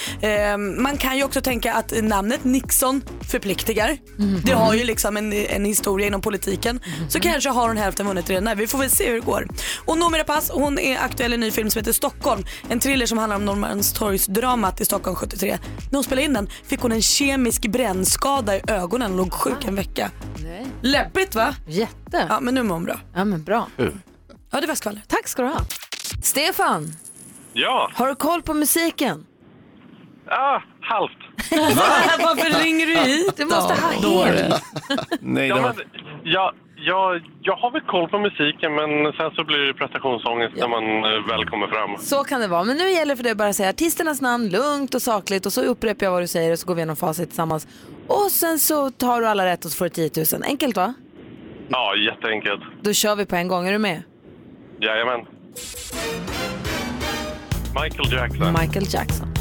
[0.78, 3.98] Man kan ju också tänka att namnet Nixon förpliktigar.
[4.44, 6.80] Det har ju liksom en, en historia inom politiken.
[7.09, 8.54] Så kanske har hon hälften vunnit redan där.
[8.54, 9.48] Vi får väl se hur det går.
[9.85, 12.44] Och Noomi Rapace, hon är aktuell i en ny film som heter Stockholm.
[12.68, 15.59] En thriller som handlar om Norrmalmstorgsdramat i Stockholm 73.
[15.90, 19.64] När hon spelade in den fick hon en kemisk brännskada i ögonen och låg sjuk
[19.64, 20.11] en vecka.
[20.44, 20.66] Nej.
[20.83, 21.55] Läbbigt va?
[21.66, 22.27] Jätte.
[22.29, 23.01] Ja men nu mår hon bra.
[23.14, 23.66] Ja men bra.
[24.51, 25.09] Ja det var skvallret.
[25.09, 25.61] Tack ska du ha.
[26.23, 26.92] Stefan,
[27.53, 29.27] Ja, har du koll på musiken?
[30.31, 31.12] ah, halvt.
[32.23, 34.23] Varför ringer du hit Du måste ha då?
[34.25, 34.62] helt.
[35.20, 35.85] Nej, Ja, det men, var...
[36.25, 40.69] jag, jag, jag har väl koll på musiken men sen så blir det prestationsångest när
[40.69, 41.99] man eh, väl kommer fram.
[41.99, 42.64] Så kan det vara.
[42.64, 45.53] Men nu gäller det för dig bara att säga artisternas namn lugnt och sakligt och
[45.53, 47.69] så upprepar jag vad du säger och så går vi igenom facit tillsammans.
[48.09, 50.43] Och sen så tar du alla rätt och så får du 10 000.
[50.45, 50.95] Enkelt va?
[51.69, 52.62] Ja, jätteenkelt.
[52.83, 53.66] Då kör vi på en gång.
[53.69, 54.03] Är du med?
[54.81, 55.21] Jajamän.
[57.83, 58.53] Michael Jackson.
[58.61, 59.39] Michael Jackson.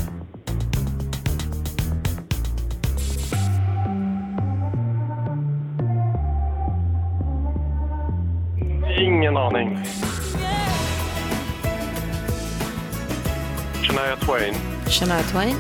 [9.00, 9.78] Ingen aning.
[13.82, 14.54] Shania Twain.
[14.88, 15.56] Shania Twain.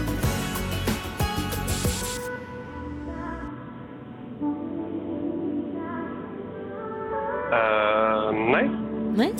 [7.52, 8.69] Eh, nej.
[9.15, 9.34] Nej.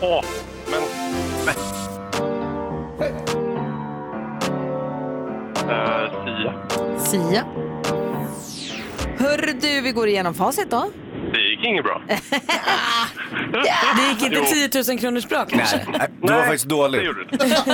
[0.00, 0.24] Åh,
[0.70, 0.82] men...
[1.46, 1.54] men.
[5.68, 6.54] Eh, Sia.
[6.98, 7.44] Sia.
[9.20, 10.90] Hörru du, vi går igenom facit då.
[11.32, 12.02] Det gick inget bra.
[13.96, 15.80] Det gick inte 10 000 kronors bra kanske?
[15.98, 17.00] Nej, du var faktiskt dålig.
[17.00, 17.36] Det gjorde det.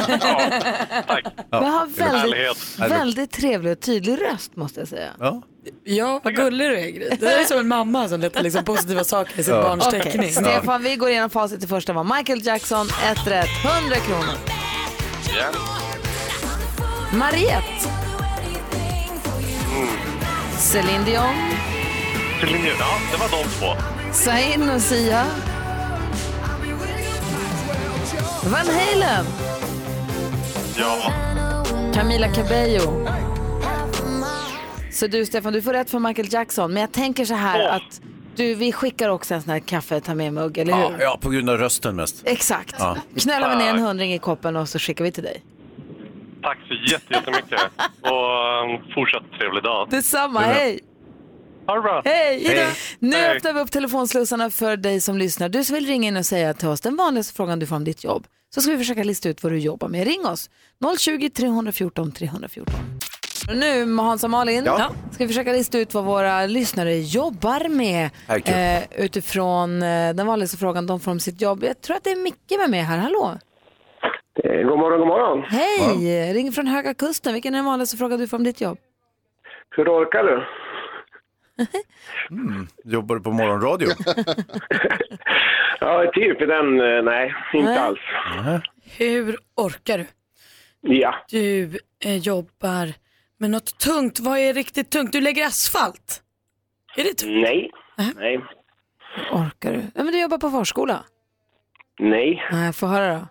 [0.91, 1.25] Ja, tack.
[1.51, 2.79] Vi har väldigt, härlighet.
[2.79, 5.11] väldigt trevlig och tydlig röst måste jag säga.
[5.21, 5.43] Ja.
[5.85, 7.09] Ja, vad gullig du är Gry.
[7.21, 9.63] Det är som en mamma som letar liksom positiva saker i sitt Ja.
[9.63, 10.31] barns Okej, teckning.
[10.33, 11.61] Stefan, vi går igenom facit.
[11.61, 13.49] Det första var Michael Jackson, ett rätt,
[13.83, 14.35] 100 kronor.
[15.37, 15.45] Ja.
[17.19, 17.96] Mariette.
[20.59, 21.35] Céline Dion,
[22.41, 22.77] Celine Dion.
[22.79, 23.67] Ja, det var de två.
[24.13, 25.25] Zayn och Sia.
[28.45, 29.27] Van Halen,
[30.79, 31.13] Ja.
[31.95, 33.07] Camila Cabello.
[34.93, 36.73] Så du Stefan, du får rätt för Michael Jackson.
[36.73, 37.75] Men jag tänker så här Åh.
[37.75, 38.01] att
[38.37, 40.83] du, vi skickar också en sån här kaffe ta med mugg, eller hur?
[40.83, 42.17] Ja, ja, på grund av rösten mest.
[42.25, 42.75] Exakt.
[42.79, 42.97] Ja.
[43.19, 45.43] Knölar vi ner en hundring i koppen och så skickar vi till dig.
[46.47, 47.61] Tack så jätte- jättemycket.
[48.01, 49.89] Och um, fortsatt trevlig dag.
[49.91, 50.49] Detsamma, bra.
[50.49, 50.81] hej!
[51.67, 52.03] Ha det bra.
[52.05, 52.45] Hej!
[52.49, 52.67] Hej.
[52.99, 53.37] Nu Hej.
[53.37, 55.49] öppnar vi upp telefonslussarna för dig som lyssnar.
[55.49, 57.85] Du som vill ringa in och säga till oss den vanligaste frågan du får om
[57.85, 58.27] ditt jobb.
[58.55, 60.07] Så ska vi försöka lista ut vad du jobbar med.
[60.07, 60.51] Ring oss!
[60.99, 62.75] 020 314 314.
[63.51, 64.91] Och nu med Hans och Malin Ja.
[65.13, 68.11] ska vi försöka lista ut vad våra lyssnare jobbar med
[68.45, 71.65] eh, utifrån eh, den vanligaste frågan de får om sitt jobb.
[71.65, 72.99] Jag tror att det är Micke med mig här.
[72.99, 73.39] Hallå!
[74.45, 75.43] Eh, God morgon, god morgon.
[75.49, 76.33] Hej!
[76.35, 77.33] Ring från Höga Kusten.
[77.33, 78.79] Vilken är den vanligaste frågan du får om ditt jobb?
[79.71, 80.47] Hur orkar du?
[82.93, 83.89] Jobbar du på morgonradio?
[85.81, 87.79] Ja, typ i den, eh, nej, inte Nej.
[87.79, 87.99] alls.
[88.99, 90.07] Hur orkar du?
[90.81, 92.93] Ja, Du eh, jobbar
[93.39, 94.21] med något tungt.
[94.21, 95.13] Vad är riktigt tungt?
[95.13, 96.23] Du lägger asfalt.
[96.97, 97.33] Är det tungt?
[97.43, 97.71] nej,
[98.17, 98.41] nej,
[99.33, 99.79] Orkar du?
[99.95, 101.05] Ja, men du jobbar på förskola.
[101.99, 102.43] nej.
[102.53, 103.27] Nej, få höra då.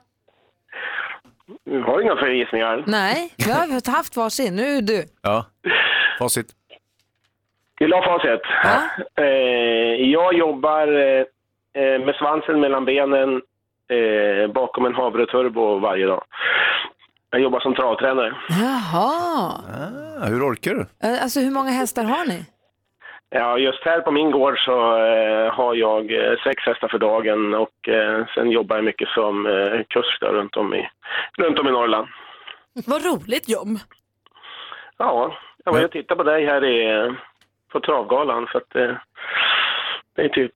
[1.63, 2.83] Jag har inga förgissningar.
[2.87, 4.55] Nej, vi har haft varsin.
[4.55, 5.03] Nu är du.
[5.21, 5.45] Ja.
[6.19, 6.47] Facit.
[7.79, 8.41] Vill du ha facit?
[8.63, 8.81] Ja.
[9.23, 11.23] Eh, jag jobbar eh,
[11.83, 13.41] eh, med svansen mellan benen
[13.89, 16.23] eh, bakom en havreturbo varje dag.
[17.29, 18.35] Jag jobbar som travtränare.
[18.49, 19.51] Jaha.
[20.21, 21.07] Ah, hur orkar du?
[21.21, 22.45] Alltså hur många hästar har ni?
[23.37, 27.53] Ja, just här på min gård så eh, har jag eh, sex hästar för dagen
[27.53, 30.89] och eh, sen jobbar jag mycket som eh, kurs där runt om i,
[31.37, 32.07] runt om i Norrland.
[32.87, 33.79] Vad roligt jobb.
[34.97, 37.11] Ja, jag var ju och tittade på dig här i,
[37.71, 38.95] på Travgalan så att eh,
[40.15, 40.51] det är typ...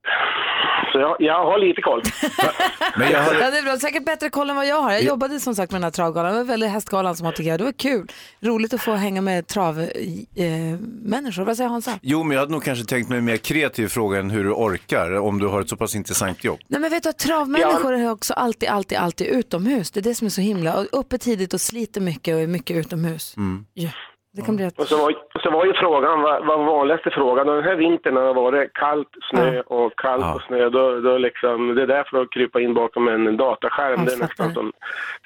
[0.92, 2.02] Så jag, jag har lite koll.
[2.96, 3.34] Men jag har...
[3.34, 3.76] Ja, det är bra.
[3.76, 4.92] Säkert bättre koll än vad jag har.
[4.92, 6.32] Jag jobbade som sagt med den här travgalan.
[6.32, 7.60] Det var väldigt hästgalan som har tycker jag.
[7.60, 8.06] Det var kul.
[8.40, 10.00] Roligt att få hänga med travmänniskor.
[10.36, 11.44] Eh, människor.
[11.44, 11.98] vad säger Hansa?
[12.02, 14.50] Jo, men jag hade nog kanske tänkt mig en mer kreativ fråga än hur du
[14.50, 16.58] orkar om du har ett så pass intressant jobb.
[16.68, 19.90] Nej men vet du att travmänniskor är också alltid, alltid, alltid utomhus.
[19.90, 20.76] Det är det som är så himla.
[20.78, 23.36] Och uppe tidigt och sliter mycket och är mycket utomhus.
[23.36, 23.64] Mm.
[23.74, 23.90] Ja.
[24.32, 24.78] Det kan bli rätt.
[24.78, 27.74] Och så var, och så var ju frågan, vad, vad vanligaste frågan, och den här
[27.76, 30.34] vintern när det har varit kallt, snö och kallt Ja.
[30.34, 34.12] och snö, då, då liksom, det är därför att krypa in bakom en dataskärm, det
[34.12, 34.72] är nästan som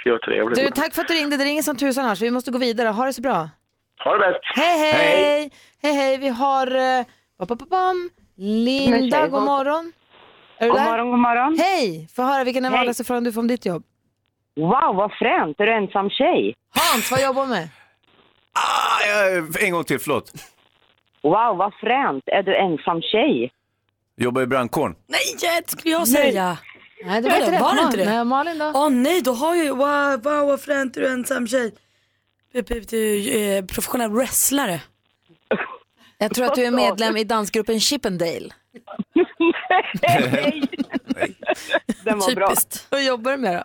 [0.01, 0.59] ska vara trevligt.
[0.59, 1.37] Du, tack för att du ringde.
[1.37, 2.21] Det ringer som tusan annars.
[2.23, 2.89] Vi måste gå vidare.
[2.89, 3.49] Ha det så bra.
[4.05, 4.41] Ha det bäst!
[4.57, 5.51] Hej, hej!
[5.83, 6.19] Hej, hej.
[6.19, 6.67] Vi har
[7.71, 8.11] bam.
[8.37, 9.93] Linda, god morgon.
[10.59, 10.91] Är du God där?
[10.91, 11.57] morgon, god morgon.
[11.59, 12.09] Hej!
[12.17, 12.77] Få höra, vilken är Hej.
[12.79, 13.83] vanligaste frågan du får om ditt jobb?
[14.57, 15.61] Wow, vad fränt.
[15.61, 16.55] Är du ensam tjej?
[16.93, 17.69] Hans, vad jobbar du med?
[18.55, 20.33] Ah, en gång till, förlåt.
[21.23, 22.25] Wow, vad fränt.
[22.27, 23.53] Är du ensam tjej?
[24.17, 24.95] Jobbar i brandkåren.
[25.07, 26.59] Nej, det skulle jag säga.
[27.05, 27.61] Nej, det var inte rätt.
[27.61, 28.05] Var det inte det?
[28.05, 28.73] Nej, Malin då?
[28.75, 31.75] Åh nej, då har ju, wow, wow vad fränt, du är ensam tjej.
[32.53, 34.81] Du är eh, professionell wrestlare.
[36.19, 38.49] Jag tror att du är medlem i dansgruppen Chippendale.
[42.05, 42.49] Den var bra.
[42.49, 42.87] Typiskt.
[42.91, 43.63] Vad jobbar du med då?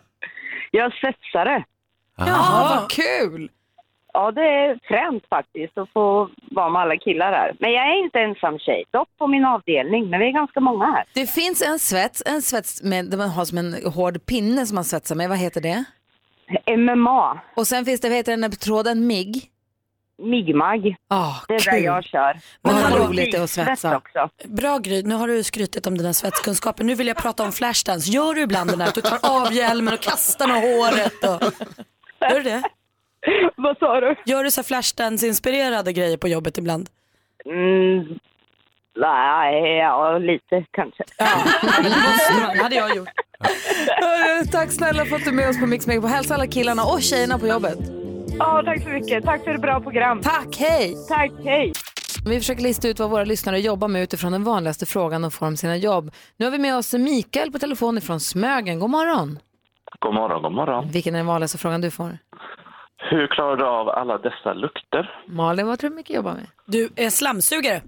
[0.70, 1.64] Jag är svetsare.
[2.16, 3.50] Jaha, vad kul!
[4.12, 7.56] Ja, det är fränt faktiskt att få vara med alla killar här.
[7.58, 10.86] Men jag är inte ensam tjej, dock på min avdelning, men vi är ganska många
[10.86, 11.04] här.
[11.14, 14.74] Det finns en svets, en svets med, där man har som en hård pinne som
[14.74, 15.28] man svetsar med.
[15.28, 15.84] Vad heter det?
[16.76, 17.40] MMA.
[17.56, 19.42] Och sen finns det, vad heter den där tråden, MIG?
[20.22, 20.94] Migmag.
[21.08, 21.84] Ah, Det är där kul.
[21.84, 22.38] jag kör.
[22.62, 23.96] Men vad så roligt det är att svets svetsa.
[23.96, 24.28] också.
[24.44, 26.84] Bra Gry, nu har du skrytit om dina svetskunskaper.
[26.84, 28.10] Nu vill jag prata om flashdance.
[28.10, 31.24] Gör du ibland den där att du tar av hjälmen och kastar med håret?
[31.24, 31.52] Och...
[32.30, 32.62] Gör du det?
[33.56, 34.14] Vad sa du?
[34.26, 36.88] Gör du så flashdance-inspirerade grejer på jobbet ibland?
[37.44, 38.18] Mm,
[38.96, 41.04] nej, ja, lite kanske.
[42.54, 43.08] Det hade jag gjort.
[44.52, 46.10] Tack snälla för att du är med oss på Mix Megapol.
[46.10, 47.78] Hälsa alla killarna och tjejerna på jobbet.
[48.38, 49.24] Ja, tack så mycket.
[49.24, 50.20] Tack för ett bra program.
[50.22, 50.94] Tack, hej!
[51.08, 51.72] Tack, hej!
[52.26, 55.46] Vi försöker lista ut vad våra lyssnare jobbar med utifrån den vanligaste frågan de får
[55.46, 56.10] om sina jobb.
[56.36, 58.78] Nu har vi med oss Mikael på telefon från Smögen.
[58.80, 59.38] God morgon!
[59.98, 60.88] God morgon, god morgon.
[60.90, 62.18] Vilken är den vanligaste frågan du får?
[63.02, 65.22] Hur klarar du av alla dessa lukter?
[65.26, 66.46] Malin, vad tror du mycket jobbar med?
[66.66, 67.82] Du är slamsugare.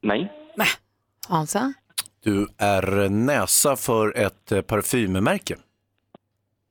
[0.00, 0.32] Nej.
[1.28, 1.72] Hansa?
[2.24, 5.56] Du är näsa för ett eh, parfymmärke.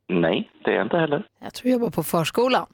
[0.07, 1.23] Nej, det är jag inte heller.
[1.39, 2.65] Jag tror du jobbar på förskolan.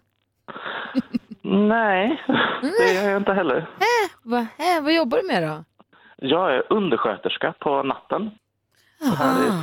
[1.41, 2.23] Nej,
[2.61, 3.57] det gör jag inte heller.
[3.57, 5.63] Äh, vad, äh, vad jobbar du med då?
[6.17, 8.31] Jag är undersköterska på natten.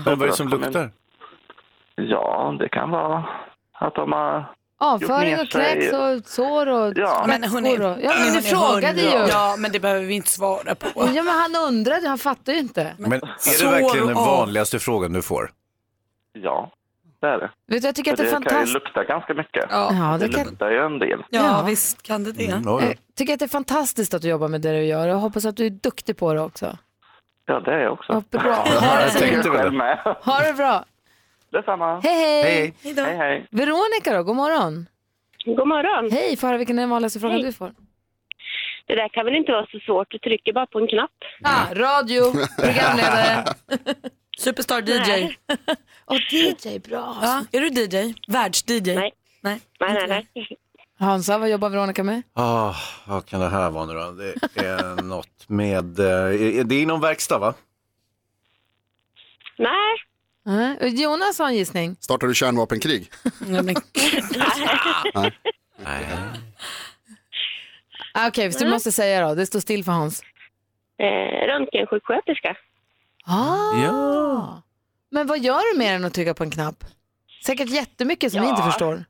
[0.04, 0.90] Men vad är det som luktar?
[1.94, 3.24] Ja, det kan vara
[3.72, 7.24] att de har Avföring och kräks och sår och Ja.
[7.28, 7.82] Men hörni, och...
[8.02, 9.08] Ja, men du frågade ju.
[9.28, 10.88] Ja, men det behöver vi inte svara på.
[11.14, 12.94] Ja, men han undrade, han fattar ju inte.
[12.98, 15.50] Men är det verkligen den vanligaste frågan du får?
[16.32, 16.70] Ja,
[17.20, 17.50] det är det.
[17.68, 18.74] Vet du, jag tycker att det är kan ju fantastiskt.
[18.74, 19.64] lukta ganska mycket.
[19.70, 21.24] Ja, det det kan- luktar ju en del.
[21.30, 21.62] Ja, Ja.
[21.66, 22.46] visst kan det det.
[22.50, 22.94] Mm, ja, Jag ja.
[23.16, 25.44] tycker att det är fantastiskt att du jobbar med det du gör och jag hoppas
[25.44, 26.78] att du är duktig på det också.
[27.46, 28.12] Ja, det är jag också.
[28.12, 28.64] Ja, bra.
[28.80, 30.16] Ja, jag tänkte väl det.
[30.24, 30.84] Ha det bra.
[31.52, 32.00] Detsamma.
[32.00, 32.42] Hej, hej.
[32.82, 32.94] Hej.
[32.96, 33.46] Hej, hej.
[33.50, 34.86] Veronica då, god morgon.
[35.44, 36.10] God morgon.
[36.12, 37.44] Hej, höra vilken är den vanligaste frågan Hej.
[37.46, 37.72] du får?
[38.86, 40.10] Det där kan väl inte vara så svårt.
[40.10, 41.10] Du trycker bara på en knapp.
[41.42, 42.22] Ah, radio,
[42.62, 43.44] programledare.
[44.38, 45.36] Superstar DJ.
[46.04, 47.16] Och DJ, bra.
[47.22, 48.14] Ja, är du DJ?
[48.28, 48.94] Världs-DJ?
[48.94, 49.12] Nej.
[49.40, 50.46] Nej, Nej, nej, nej.
[50.98, 52.22] Hansa, vad jobbar Veronica med?
[52.34, 52.74] Ah,
[53.06, 54.10] vad kan det här vara nu då?
[54.54, 55.98] Det är något med...
[55.98, 56.06] eh,
[56.58, 57.54] är- Det är inom verkstad va?
[59.58, 59.96] Nej.
[60.48, 61.96] Uh, Jonas har en gissning.
[62.00, 63.10] Startar du kärnvapenkrig?
[63.48, 63.74] Nej.
[68.14, 69.34] Ah, Okej, så du måste säga då.
[69.34, 70.22] Det står still för Hans.
[70.98, 72.56] Eh, röntgensjuksköterska.
[73.26, 73.82] Ah.
[73.84, 74.62] Ja.
[75.10, 76.84] Men vad gör du mer än att trycka på en knapp?
[77.46, 78.50] Säkert jättemycket som vi Ja.
[78.50, 79.04] inte förstår.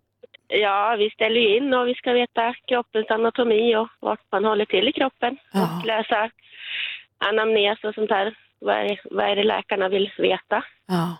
[0.48, 4.64] Ja, vi ställer ju in och vi ska veta kroppens anatomi och vart man håller
[4.64, 5.36] till i kroppen.
[5.52, 5.78] Ja.
[5.80, 6.30] Och läsa
[7.18, 8.34] anamnes och sånt här.
[8.64, 10.64] Vad är, vad är det läkarna vill veta?
[10.88, 11.16] Ja.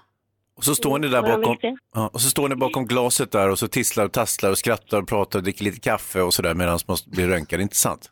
[0.56, 1.56] Och så står ni där bakom,
[1.94, 4.98] ja, och så står ni bakom glaset där och så tisslar och tasslar och skrattar
[5.02, 8.10] och pratar och dricker lite kaffe och sådär medan man blir röntgad, inte sant?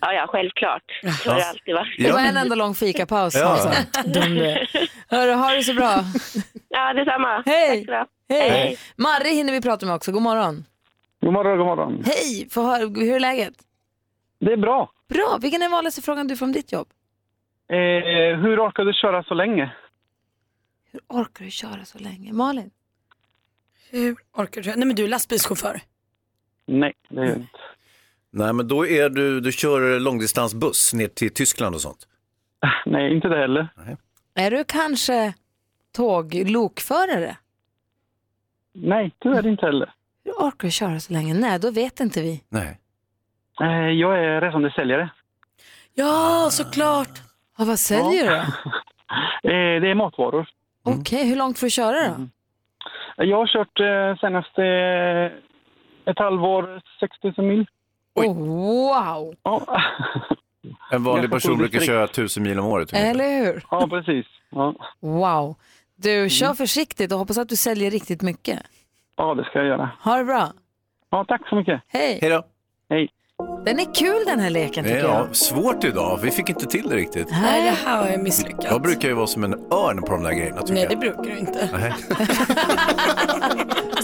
[0.00, 0.82] Ja, ja, självklart.
[1.22, 1.98] Så har det alltid varit.
[1.98, 3.34] Det var en enda lång fikapaus.
[3.34, 3.72] Ja.
[4.04, 4.80] Är.
[5.08, 6.04] Hörru, ha det så bra.
[6.68, 7.42] Ja, detsamma.
[7.46, 7.86] Hej.
[7.86, 8.08] Tack.
[8.28, 8.50] Hej.
[8.50, 8.78] Hej.
[8.96, 10.12] Marre hinner vi prata med också.
[10.12, 10.64] God morgon.
[11.22, 12.04] God morgon, god morgon.
[12.06, 13.54] Hej, Få höra, hur är läget?
[14.40, 14.90] Det är bra.
[15.08, 15.38] Bra.
[15.40, 16.88] Vilken är vanligaste frågan du får om ditt jobb?
[17.70, 19.72] Eh, hur orkar du köra så länge?
[20.92, 22.32] Hur orkar du köra så länge?
[22.32, 22.70] Malin?
[23.90, 24.68] Hur orkar du?
[24.76, 25.80] Nej men du är lastbilschaufför.
[26.66, 27.58] Nej, det är jag inte.
[28.30, 32.08] Nej, men då är du, du kör långdistansbuss ner till Tyskland och sånt.
[32.86, 33.68] Nej, inte det heller.
[34.34, 35.34] Är du kanske
[35.92, 37.36] tåglokförare?
[38.72, 39.94] Nej, tyvärr inte heller.
[40.24, 41.34] Hur orkar du köra så länge?
[41.34, 42.44] Nej, då vet inte vi.
[42.48, 42.78] Nej.
[43.60, 45.10] Eh, jag är resande säljare.
[45.94, 47.29] Ja, såklart.
[47.60, 48.42] Ja, vad säljer du då?
[49.42, 50.48] Eh, det är matvaror.
[50.82, 52.26] Okej, hur långt får du köra då?
[53.24, 57.66] Jag har kört eh, senaste eh, ett halvår 6000 mil.
[58.14, 59.34] Oh, wow!
[60.92, 62.92] En vanlig person brukar köra tusen mil om året.
[62.92, 63.10] ungefär.
[63.10, 63.64] Eller hur?
[63.70, 64.26] Ja, precis.
[64.50, 64.74] Ja.
[65.00, 65.56] Wow.
[65.96, 68.60] Du, kör försiktigt och hoppas att du säljer riktigt mycket.
[69.16, 69.90] ja, det ska jag göra.
[70.02, 70.52] Ha det bra.
[71.10, 71.82] Ja, tack så mycket.
[71.88, 72.18] Hej.
[72.22, 72.42] Hej då.
[72.88, 73.08] Hej.
[73.64, 75.36] Den är kul den här leken tycker Ja, jag.
[75.36, 76.18] svårt idag.
[76.22, 77.28] Vi fick inte till det riktigt.
[77.30, 78.66] Nej, det här har jag misslyckats.
[78.70, 80.90] Jag brukar ju vara som en örn på de där grejerna tycker Nej, jag.
[80.92, 81.68] det brukar du inte.
[81.72, 81.94] Nej.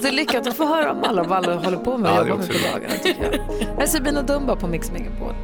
[0.03, 2.23] Det är lyckat att få höra om alla vad alla håller på med och Ja,
[2.23, 3.67] det är jobbar med också på dagarna tycker jag.
[3.75, 5.35] Här är Sabina Dumba på Mix Megapol.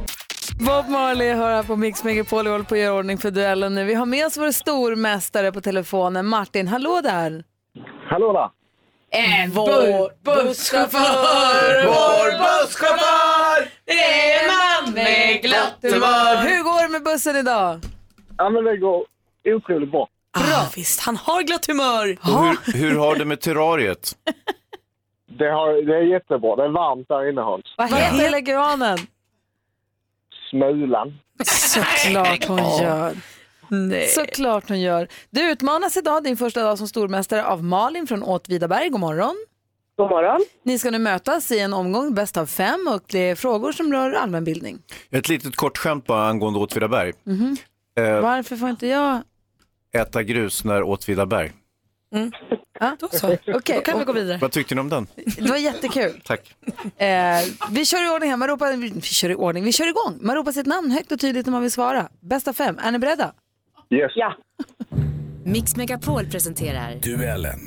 [0.59, 3.75] Bob Marley hör här på Mix Megapol och håller på att göra ordning för duellen
[3.75, 3.83] nu.
[3.85, 6.67] Vi har med oss vår stormästare på telefonen, Martin.
[6.67, 7.43] Hallå där!
[8.09, 8.49] Hallå där!
[9.15, 16.35] En vår busschaufför, vår busschaufför, det är en man med glatt humör.
[16.47, 17.79] Hur går det med bussen idag?
[18.37, 19.05] Ja, men det går
[19.45, 20.07] otroligt bra.
[20.33, 20.67] Bra.
[20.75, 22.17] visst, han har glatt humör.
[22.21, 24.17] Och hur, hur har det med terrariet?
[25.25, 26.55] Det, har, det är jättebra.
[26.55, 27.65] Det är varmt där inne Hans.
[27.77, 28.97] Vad heter leguanen?
[30.49, 31.19] Smulan.
[31.45, 33.13] Såklart hon gör.
[34.15, 35.07] Såklart hon gör.
[35.29, 38.89] Du utmanas idag, din första dag som stormästare, av Malin från Åtvidaberg.
[38.89, 39.35] God morgon.
[39.97, 40.41] God morgon.
[40.63, 43.93] Ni ska nu mötas i en omgång bäst av fem och det är frågor som
[43.93, 44.79] rör allmänbildning.
[45.11, 47.13] Ett litet kort skämt bara angående Åtvidaberg.
[47.23, 47.57] Mhm.
[47.99, 49.21] Eh, Varför får inte jag?
[49.95, 51.51] äta grus när Åtvidaberg.
[52.79, 53.27] Ja, då så.
[53.47, 54.37] Okej, Då kan vi gå vidare.
[54.41, 55.07] Vad tyckte ni om den?
[55.37, 56.21] Det var jättekul.
[56.25, 56.55] Tack.
[56.97, 57.07] Eh,
[57.71, 58.37] vi kör i ordning här.
[58.37, 59.63] Man ropar, vi kör i ordning.
[59.63, 60.19] Vi kör igång.
[60.21, 62.09] Man ropar sitt namn högt och tydligt när man vill svara.
[62.21, 62.79] Bäst av fem.
[62.83, 63.33] Är ni beredda?
[63.93, 64.11] Yes.
[64.15, 64.37] Ja.
[65.45, 67.59] Mix Megapol presenterar Duellen.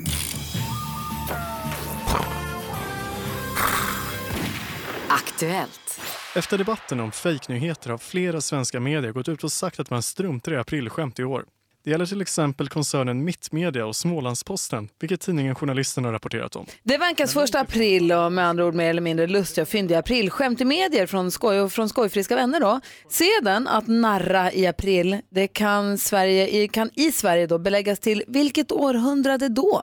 [5.09, 5.99] Aktuellt.
[6.35, 10.53] Efter debatten om fejknyheter har flera svenska medier gått ut och sagt att man struntar
[10.53, 11.45] i aprilskämt i år.
[11.87, 16.65] Det gäller till exempel koncernen Mittmedia och Smålandsposten, vilket tidningen Journalisten har rapporterat om.
[16.83, 20.61] Det vankas första april och med andra ord mer eller mindre lustiga och fyndiga aprilskämt
[20.61, 22.79] i medier från, skoj och från skojfriska vänner då.
[23.09, 28.23] Sedan att narra i april, det kan, Sverige, i- kan i Sverige då beläggas till
[28.27, 29.81] vilket århundrade då?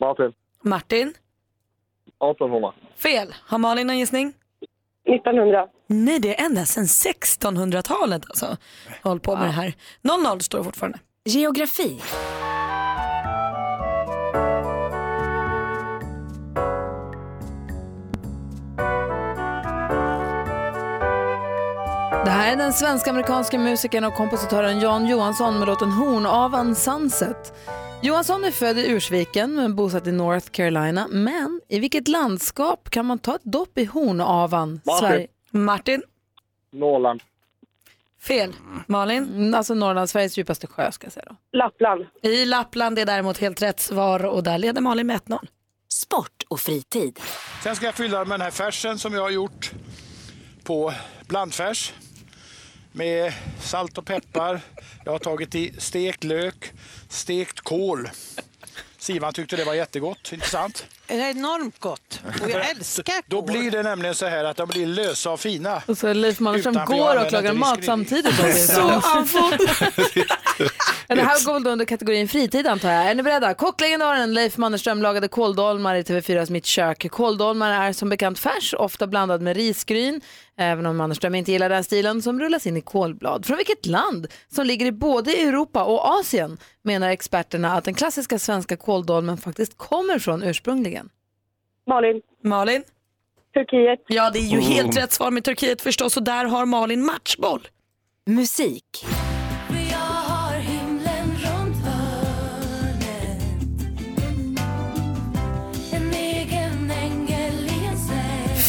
[0.00, 0.32] Martin.
[0.62, 1.08] Martin,
[2.20, 2.72] 1800.
[2.96, 3.34] fel.
[3.46, 4.32] Har Malin någon gissning?
[5.08, 5.66] 1900.
[5.86, 8.56] Nej, det är ända sedan 1600-talet alltså.
[9.02, 9.74] Håll på med det här.
[10.02, 10.98] 0-0 står det fortfarande.
[11.24, 12.00] Geografi.
[22.24, 27.54] Det här är den svensk-amerikanska musikern och kompositören Jan Johansson med låten Hornavan Sunset.
[28.02, 31.08] Johansson är född i Ursviken men bosatt i North Carolina.
[31.10, 34.80] Men i vilket landskap kan man ta ett dopp i Hornavan?
[34.84, 35.08] Martin.
[35.08, 35.26] Sverige?
[35.50, 36.02] Martin,
[36.72, 37.22] Norrland.
[38.20, 38.52] fel.
[38.86, 39.24] Malin?
[39.24, 41.36] Mm, Alltså Norrland, Sveriges djupaste sjö ska jag säga då.
[41.58, 42.06] Lappland.
[42.22, 45.38] I Lappland är däremot helt rätt svar och där leder Malin med 1-0.
[45.88, 47.20] Sport och fritid.
[47.62, 49.70] Sen ska jag fylla med den här färsen som jag har gjort
[50.64, 50.92] på
[51.26, 51.92] blandfärs
[52.92, 54.60] med salt och peppar.
[55.04, 56.72] Jag har tagit i stekt lök,
[57.12, 58.10] stekt kål.
[58.98, 60.86] Sivan tyckte det var jättegott, inte sant?
[61.06, 64.68] Det är enormt gott och jag älskar Då blir det nämligen så här att de
[64.68, 65.82] blir lösa och fina.
[65.86, 68.66] Och så Leif Mannerström går och lagar mat samtidigt.
[68.70, 69.60] Så andfådd.
[71.08, 73.10] Ja, det här går väl då under kategorin fritid antar jag.
[73.10, 73.54] Är ni beredda?
[73.54, 77.10] Kocklegendaren Leif Mannerström lagade kåldolmar i TV4s Mitt kök.
[77.10, 80.20] Kåldolmar är som bekant färs, ofta blandad med risgryn,
[80.56, 83.46] även om Mannerström inte gillar den stilen, som rullas in i kolblad.
[83.46, 88.38] Från vilket land som ligger i både Europa och Asien menar experterna att den klassiska
[88.38, 91.01] svenska kåldolmen faktiskt kommer från ursprungligen?
[91.86, 92.20] Malin.
[92.44, 92.82] Malin?
[93.54, 94.00] Turkiet.
[94.08, 97.60] Ja, det är ju helt rätt svar med Turkiet förstås och där har Malin matchboll.
[98.26, 99.04] Musik.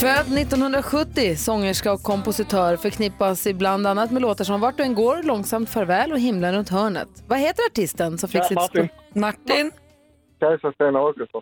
[0.02, 5.23] Född 1970, sångerska och kompositör förknippas ibland annat med låtar som Vart du än går,
[5.23, 7.08] Långsamt farväl och Himlen runt hörnet.
[7.28, 8.56] Vad heter artisten som fick Ja, sitt...
[8.56, 8.89] Martin.
[9.13, 9.71] Martin?
[10.39, 11.41] Kajsa Sten Åkesson.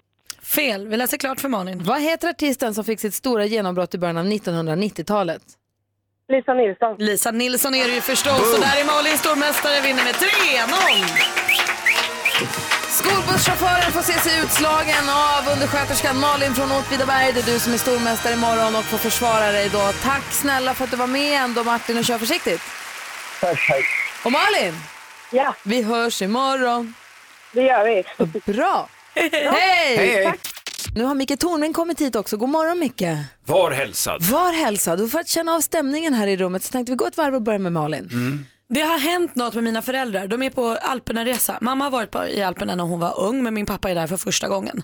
[0.55, 0.87] Fel.
[0.87, 1.83] Vi läser klart för Malin.
[1.83, 5.41] Vad heter artisten som fick sitt stora genombrott i början av 1990-talet?
[6.29, 6.95] Lisa Nilsson.
[6.99, 10.21] Lisa Nilsson är det ju förstås och där är Malin stormästare, vinner med 3-0.
[12.89, 17.31] Skolbusschauffören får se sig utslagen av undersköterskan Malin från Åtvidaberg.
[17.33, 19.91] Det är du som är stormästare imorgon och får försvara dig då.
[20.03, 22.61] Tack snälla för att du var med ändå Martin och kör försiktigt.
[23.41, 23.83] Tack, hej.
[24.25, 24.73] Och Malin,
[25.31, 26.93] Ja, vi hörs imorgon.
[27.51, 28.03] det gör vi.
[28.53, 28.89] Bra.
[29.15, 29.29] Hej!
[29.97, 30.33] Hej, hej.
[30.95, 32.37] Nu har Micke Tornving kommit hit också.
[32.37, 33.03] God morgon Micke.
[33.45, 34.23] Var hälsad.
[34.23, 35.01] Var hälsad.
[35.01, 37.35] Och för att känna av stämningen här i rummet så tänkte vi gå ett varv
[37.35, 38.09] och börja med Malin.
[38.69, 40.27] Det har hänt något med mina föräldrar.
[40.27, 41.57] De är på Alperna-resa.
[41.61, 44.07] Mamma har varit på, i Alperna när hon var ung men min pappa är där
[44.07, 44.83] för första gången.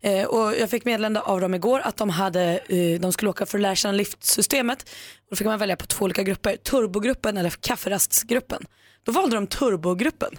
[0.00, 3.46] Eh, och jag fick meddelande av dem igår att de, hade, eh, de skulle åka
[3.46, 4.82] för att lära känna liftsystemet.
[4.82, 8.64] Och då fick man välja på två olika grupper, turbogruppen eller kafferastsgruppen.
[9.06, 10.30] Då valde de turbogruppen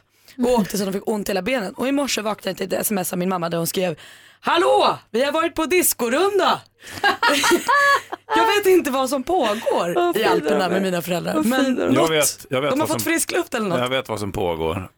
[0.44, 1.74] och åkte så de fick ont i hela benen.
[1.74, 3.96] Och i morse vaknade jag till ett sms av min mamma där hon skrev
[4.42, 4.98] Hallå!
[5.12, 6.62] Vi har varit på discorunda!
[8.36, 11.44] jag vet inte vad som pågår i Alperna med mina föräldrar.
[11.44, 13.80] Men Jag vet, jag vet de har fått som, frisk luft eller något.
[13.80, 14.90] Jag vet vad som pågår.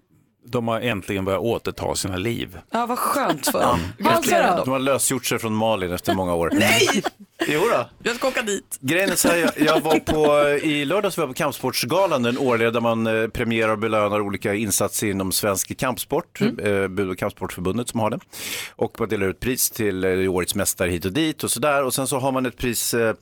[0.45, 2.57] De har äntligen börjat återta sina liv.
[2.71, 3.79] Ja, vad skönt för dem.
[3.97, 4.69] Gratulerar De dem.
[4.71, 6.49] har lösgjort sig från Malin efter många år.
[6.53, 7.03] Nej!
[7.47, 7.89] Jo då.
[8.03, 8.77] Jag ska åka dit.
[8.81, 12.37] Grejen är så här, jag, jag var på, i lördags var jag på Kampsportsgalan, den
[12.37, 16.59] årliga där man eh, premierar och belönar olika insatser inom svensk kampsport, Mm.
[16.83, 18.19] eh, Bud och kampsportförbundet som har det.
[18.75, 21.83] Och man delar ut pris till eh, årets mästare hit och dit och sådär.
[21.83, 23.15] Och sen så har man ett pris eh,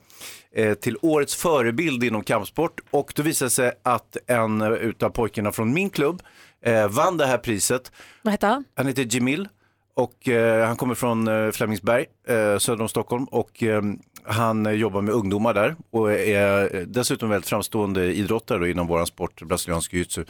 [0.56, 5.10] eh, till årets förebild inom kampsport och då visade det sig att en eh, utav
[5.10, 6.22] pojkarna från min klubb
[6.64, 7.92] eh, vann det här priset.
[8.22, 8.64] Vad heter han?
[8.76, 9.48] Han heter Jamil
[9.94, 13.82] och eh, han kommer från eh, Flemingsberg, eh, söder om Stockholm och eh,
[14.24, 19.42] han jobbar med ungdomar där och är eh, dessutom väldigt framstående idrottare inom våran sport,
[19.42, 20.24] brasiliansk jiu-jitsu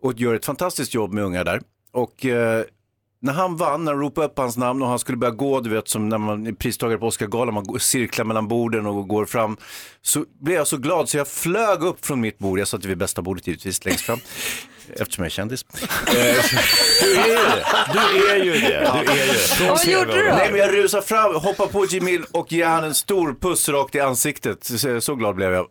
[0.00, 1.60] och gör ett fantastiskt jobb med unga där.
[1.92, 2.64] Och eh,
[3.20, 5.70] när han vann, när de ropade upp hans namn och han skulle börja gå, du
[5.70, 9.26] vet som när man är pristagare på Oscargalan, man går- cirklar mellan borden och går
[9.26, 9.56] fram,
[10.02, 12.98] så blev jag så glad så jag flög upp från mitt bord, jag satt vid
[12.98, 14.18] bästa bordet givetvis längst fram,
[14.92, 15.64] eftersom jag är kändis.
[16.06, 16.12] Eh,
[17.02, 17.64] Du är ju det.
[17.92, 18.58] Du är ju det.
[19.06, 19.68] Du är ju det.
[19.68, 20.34] Vad gjorde du då?
[20.36, 23.94] Nej, men jag rusar fram, hoppar på Jimil och ger han en stor puss rakt
[23.94, 24.64] i ansiktet.
[24.64, 25.66] Så, så glad blev jag.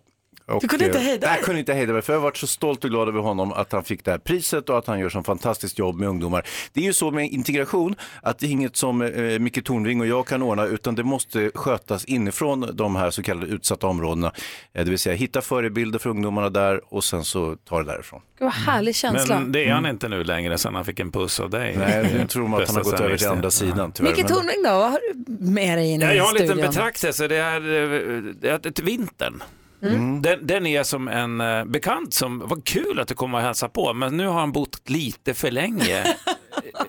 [0.48, 1.36] Och, Du kunde inte eh, hejda dig?
[1.36, 3.52] jag kunde inte hejda mig för jag har varit så stolt och glad över honom
[3.54, 6.45] att han fick det här priset och att han gör så fantastiskt jobb med ungdomar.
[6.74, 10.08] Det är ju så med integration att det är inget som eh, Micke Tornving och
[10.08, 14.32] jag kan ordna utan det måste skötas inifrån de här så kallade utsatta områdena.
[14.74, 18.22] Eh, det vill säga hitta förebilder för ungdomarna där och sen så ta det därifrån.
[18.39, 19.39] Gud vad härlig känsla.
[19.39, 21.76] Men det är han inte nu längre sen han fick en puss av dig.
[21.78, 24.12] Nej, nu tror man att han har gått över till andra sidan tyvärr.
[24.16, 26.48] Micke Tornving då, vad har du med dig in Ja, i jag har en liten
[26.48, 26.70] studion?
[26.70, 27.28] betraktelse.
[27.28, 29.43] Det är, eh, det är ett vintern.
[29.84, 30.21] Mm.
[30.21, 33.69] Den, den är som en eh, bekant som, vad kul att du kommer och hälsa
[33.69, 36.15] på, men nu har han bott lite för länge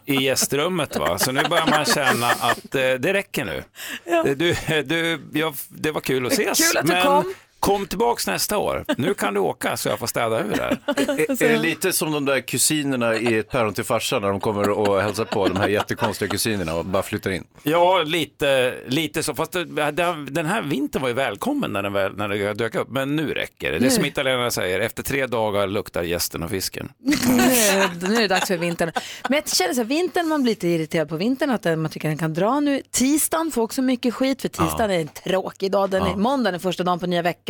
[0.05, 0.97] i gästrummet.
[0.97, 1.19] Va?
[1.19, 3.65] Så nu börjar man känna att eh, det räcker nu.
[4.05, 4.23] Ja.
[4.23, 7.35] Du, du, jag, det var kul att ses, Kul att du men kom.
[7.61, 8.85] Kom tillbaks nästa år.
[8.97, 10.79] Nu kan du åka så jag får städa ur här.
[10.87, 14.41] Är, är det lite som de där kusinerna i ett päron till farsan när de
[14.41, 17.45] kommer och hälsar på, de här jättekonstiga kusinerna och bara flyttar in?
[17.63, 19.35] Ja, lite, lite så.
[19.35, 23.17] Fast den här vintern var ju välkommen när den, väl, när den dök upp, men
[23.17, 23.79] nu räcker det.
[23.79, 26.93] Det är som italienarna säger, efter tre dagar luktar gästen och fisken.
[26.99, 28.91] nu, är det, nu är det dags för vintern.
[29.29, 32.09] Men jag känner så här, vintern, man blir lite irriterad på vintern, att man tycker
[32.09, 32.83] den kan dra nu.
[32.91, 34.97] Tisdagen får också mycket skit, för tisdagen Ja.
[34.97, 35.91] är en tråkig dag.
[35.91, 36.17] Den är, Ja.
[36.17, 37.48] Måndagen är första dagen på nya veckan,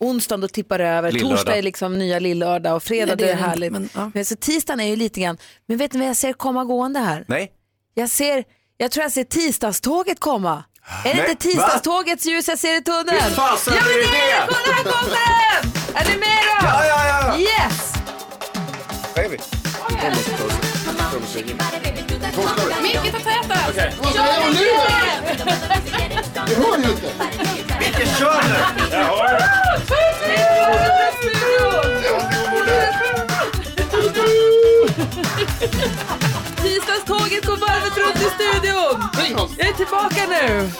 [0.00, 1.36] onsdagen då tippar det över, Lillördag.
[1.38, 3.72] torsdag är liksom nya lillördag och fredag Nej, det är är det härligt.
[3.72, 4.10] men, ja.
[4.14, 5.38] men, så tisdagen är ju lite grann,
[5.68, 7.24] men vet ni vad jag ser komma gående här?
[7.28, 7.50] Nej.
[7.94, 8.44] Jag ser,
[8.76, 10.64] jag tror jag ser tisdagståget komma.
[11.04, 13.16] Är det Nej, inte tisdagstågets ljus jag ser i tunneln?
[13.24, 14.46] Visst fasen ja, men är det det är det!
[14.46, 14.54] det!
[14.54, 15.16] Kolla här kommer
[15.62, 15.72] den!
[15.96, 16.66] Är ni med då?
[16.66, 17.38] Ja, ja, ja.
[17.38, 17.92] Yes!
[19.14, 19.38] Baby.
[22.82, 23.58] Micke, ta täten!
[23.70, 23.92] Okej.
[24.14, 24.58] Kör nu!
[26.46, 27.12] Det hör ju inte.
[27.80, 28.56] Micke, kör nu!
[28.96, 29.50] Jag har det.
[36.62, 39.08] Tisdagståget går varvet runt i studion.
[39.58, 40.70] Jag är tillbaka nu.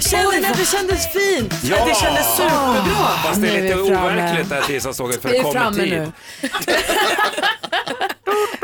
[0.00, 1.54] Kände ni att det kändes fint?
[1.62, 1.84] Ja.
[1.86, 3.08] Det kändes superbra.
[3.24, 5.82] Fast det är Nu är lite overkligt det här tisdagståget för det är kommer framme
[5.82, 5.92] tid.
[5.92, 6.12] nu.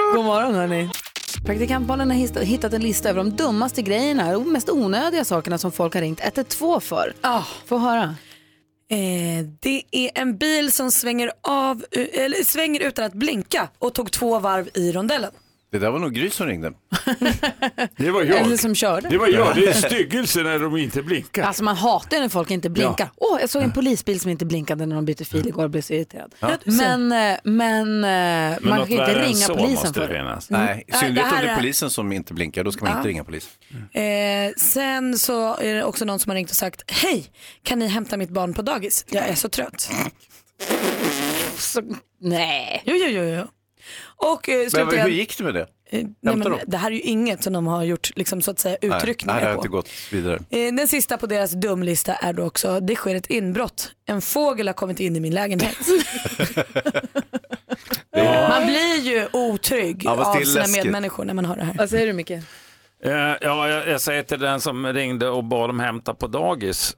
[0.15, 0.91] God morgon hörni.
[1.45, 5.73] Praktikantbarnen har hitt- hittat en lista över de dummaste grejerna och mest onödiga sakerna som
[5.73, 7.13] folk har ringt 112 för.
[7.21, 7.43] Ah.
[7.67, 8.15] Få höra.
[8.91, 13.95] Eh, det är en bil som svänger, av, eh, eller svänger utan att blinka och
[13.95, 15.31] tog två varv i rondellen.
[15.75, 16.73] Det där var nog Gry som ringde.
[17.97, 19.09] Det var Eller som körde.
[19.09, 19.55] Det var jag.
[19.55, 21.43] Det är styggelse när de inte blinkar.
[21.43, 23.11] Alltså man hatar ju när folk inte blinkar.
[23.17, 25.81] Åh, jag såg en polisbil som inte blinkade när de bytte fil igår och blev
[25.83, 26.35] så irriterad.
[26.41, 26.51] Ja.
[26.65, 30.51] Men, eh, men, eh, man något kan ju inte ringa polisen för det finnas.
[30.51, 32.97] Nej, i synnerhet det om det är polisen som inte blinkar, då ska man Ja.
[32.99, 33.49] inte ringa polis.
[33.93, 34.03] Eh,
[34.57, 37.27] sen så är det också någon som har ringt och sagt Hej,
[37.63, 39.05] kan ni hämta mitt barn på dagis?
[39.11, 39.91] Jag är så trött.
[41.59, 41.83] Så,
[42.21, 42.83] nej.
[42.85, 43.23] Jo, jo, jo.
[43.25, 43.45] jo.
[44.17, 45.61] Och eh, Men slutligen, hur gick det med det?
[45.91, 48.59] eh, nej, men, det här är ju inget som de har gjort liksom, så att
[48.59, 49.61] säga, Nej, utryckningar nej, det har på.
[49.61, 50.35] inte gått vidare.
[50.51, 53.91] Eh, Den sista på deras dumlista är då också, det sker ett inbrott.
[54.07, 55.77] En fågel har kommit in i min lägenhet.
[58.49, 60.85] Man blir ju otrygg Ja, av sina läskigt.
[60.85, 61.75] medmänniskor när man hör det här.
[61.79, 62.31] Vad säger du Micke?
[62.31, 62.41] Eh,
[63.41, 66.97] ja, jag, jag säger till den som ringde och bad dem hämta på dagis.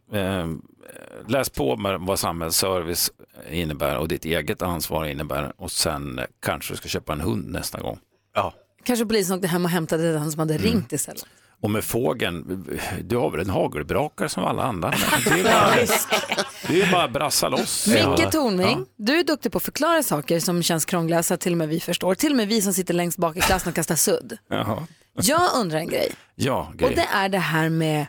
[0.95, 3.11] Eh, läs på med vad samhällsservice
[3.51, 7.81] innebär och ditt eget ansvar innebär och sen kanske du ska köpa en hund nästa
[7.81, 7.99] gång.
[8.35, 8.55] Ja.
[8.85, 10.67] Kanske polisen åkte hem och hämtade den som hade Mm.
[10.67, 11.27] ringt istället.
[11.61, 12.69] Och med fågeln,
[13.05, 14.91] du har väl en hagelbrakare som alla andra?
[15.25, 15.75] Det är bara,
[16.69, 17.87] det är bara att brassa loss.
[17.87, 21.53] Micke Tornving, du är duktig på att förklara saker som känns krångliga så att till
[21.53, 22.15] och med vi förstår.
[22.15, 24.39] Till och med vi som sitter längst bak i klassen och kastar sudd.
[24.49, 24.87] Jaha.
[25.15, 26.13] Jag undrar en grej.
[26.35, 26.95] Ja, Och grej.
[26.95, 28.07] det är det här med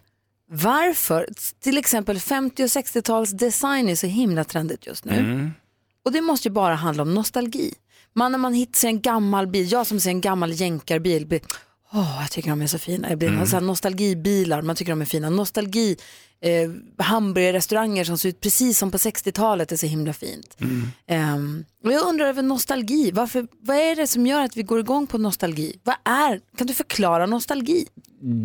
[0.50, 1.30] varför
[1.60, 5.14] till exempel 50 och 60-tals design är så himla trendigt just nu.
[5.14, 5.52] Mm.
[6.06, 7.74] Och det måste ju bara handla om nostalgi.
[8.14, 11.26] Man när man hittar en gammal bil, jag som ser en gammal jänkarbil,
[11.94, 13.10] åh jag tycker de är så fina.
[13.10, 13.48] Jag blir Mm.
[13.48, 15.30] så nostalgibilar, man tycker de är fina.
[15.30, 15.98] Nostalgi,
[16.42, 20.58] eh, hamburgerrestauranger som ser ut precis som på 60-talet är så himla fint.
[20.62, 20.88] Mm.
[21.08, 24.80] Ehm, och jag undrar över nostalgi, Varför, vad är det som gör att vi går
[24.80, 25.80] igång på nostalgi?
[25.84, 27.86] Vad är, kan du förklara nostalgi?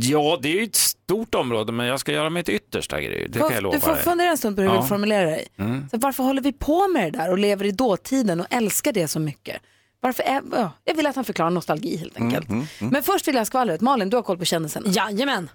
[0.03, 3.29] Ja, det är ju ett stort område men jag ska göra mitt yttersta grej.
[3.33, 4.03] Det kan jag lova du får dig.
[4.03, 4.81] fundera en stund på hur du Ja.
[4.81, 5.47] vill formulera dig.
[5.59, 5.89] Mm.
[5.91, 9.09] Så varför håller vi på med det där och lever i dåtiden och älskar det
[9.09, 9.57] så mycket?
[10.05, 12.49] Varför är, ja, jag vill att han förklarar nostalgi helt enkelt.
[12.49, 13.81] Mm, Men först vill jag ha skvallret.
[13.81, 14.87] Malin, du har koll på kändisarna.
[14.91, 15.51] Jajamän.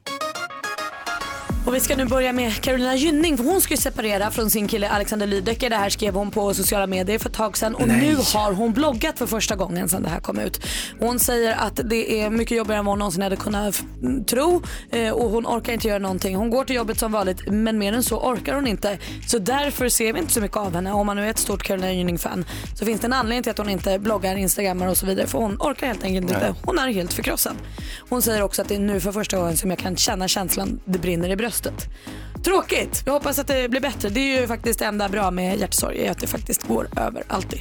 [1.68, 4.68] Och vi ska nu börja med Carolina Gynning för hon ska ju separera från sin
[4.68, 5.70] kille Alexander Lydecker.
[5.70, 8.74] Det här skrev hon på sociala medier för ett tag sedan och nu har hon
[8.74, 10.62] bloggat för första gången sedan det här kom ut.
[11.00, 13.84] Hon säger att det är mycket jobbigare än vad hon någonsin hade kunnat
[14.28, 14.62] tro
[14.92, 16.36] eh, och hon orkar inte göra någonting.
[16.36, 18.98] Hon går till jobbet som vanligt men mer än så orkar hon inte.
[19.28, 20.92] Så därför ser vi inte så mycket av henne.
[20.92, 22.46] Om man nu är ett stort Carolina Gynning-fan
[22.76, 25.40] så finns det en anledning till att hon inte bloggar, instagrammar och så vidare för
[25.40, 26.52] hon orkar helt enkelt inte.
[26.52, 26.62] Nej.
[26.64, 27.56] Hon är helt förkrossad.
[28.10, 30.80] Hon säger också att det är nu för första gången som jag kan känna känslan
[30.86, 31.90] det brinner i bröstet bröstet.
[32.44, 33.04] Tråkigt.
[33.06, 34.10] Jag hoppas att det blir bättre.
[34.10, 37.24] Det är ju faktiskt det enda bra med hjärtsorg är att det faktiskt går över
[37.28, 37.60] alltid.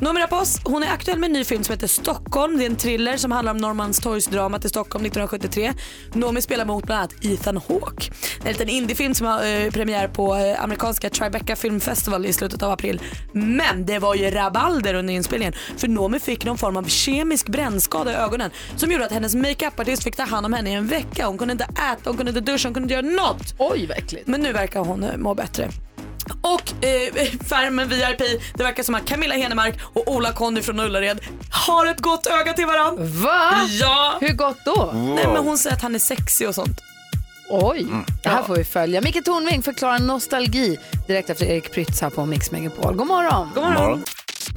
[0.00, 2.58] Noomi Rapace, hon är aktuell med en ny film som heter Stockholm.
[2.58, 5.72] Det är en thriller som handlar om Norrmalmstorgsdramat i Stockholm 1973.
[6.14, 8.10] Noomi spelar mot bland annat Ethan Hawke.
[8.40, 12.26] Det är en liten indiefilm som har eh, premiär på eh, amerikanska Tribeca Film Festival
[12.26, 13.00] i slutet av april.
[13.32, 18.12] Men det var ju rabalder under inspelningen för Noomi fick någon form av kemisk brännskada
[18.12, 21.26] i ögonen som gjorde att hennes makeupartist fick ta hand om henne i en vecka.
[21.26, 23.54] Hon kunde inte äta, hon kunde inte duscha, hon kunde inte göra något.
[23.58, 24.26] Oj, vad äckligt.
[24.26, 25.70] Men nu verkar hon eh, må bättre.
[26.42, 28.18] Och eh, Färmen VIP,
[28.54, 31.20] det verkar som att Camilla Henemark och Ola Conny från Ullared
[31.66, 33.04] har ett gott öga till varandra.
[33.04, 33.52] Va?
[33.80, 34.18] Ja.
[34.20, 34.90] Hur gott då?
[34.94, 36.80] Nej men hon säger att han är sexig och sånt.
[37.50, 38.04] Oj, Mm.
[38.22, 39.00] det här får vi följa.
[39.00, 42.94] Micke Tornving förklarar nostalgi direkt efter Erik Prytz här på Mix Megapol.
[42.96, 43.48] God morgon.
[43.54, 44.04] God morgon.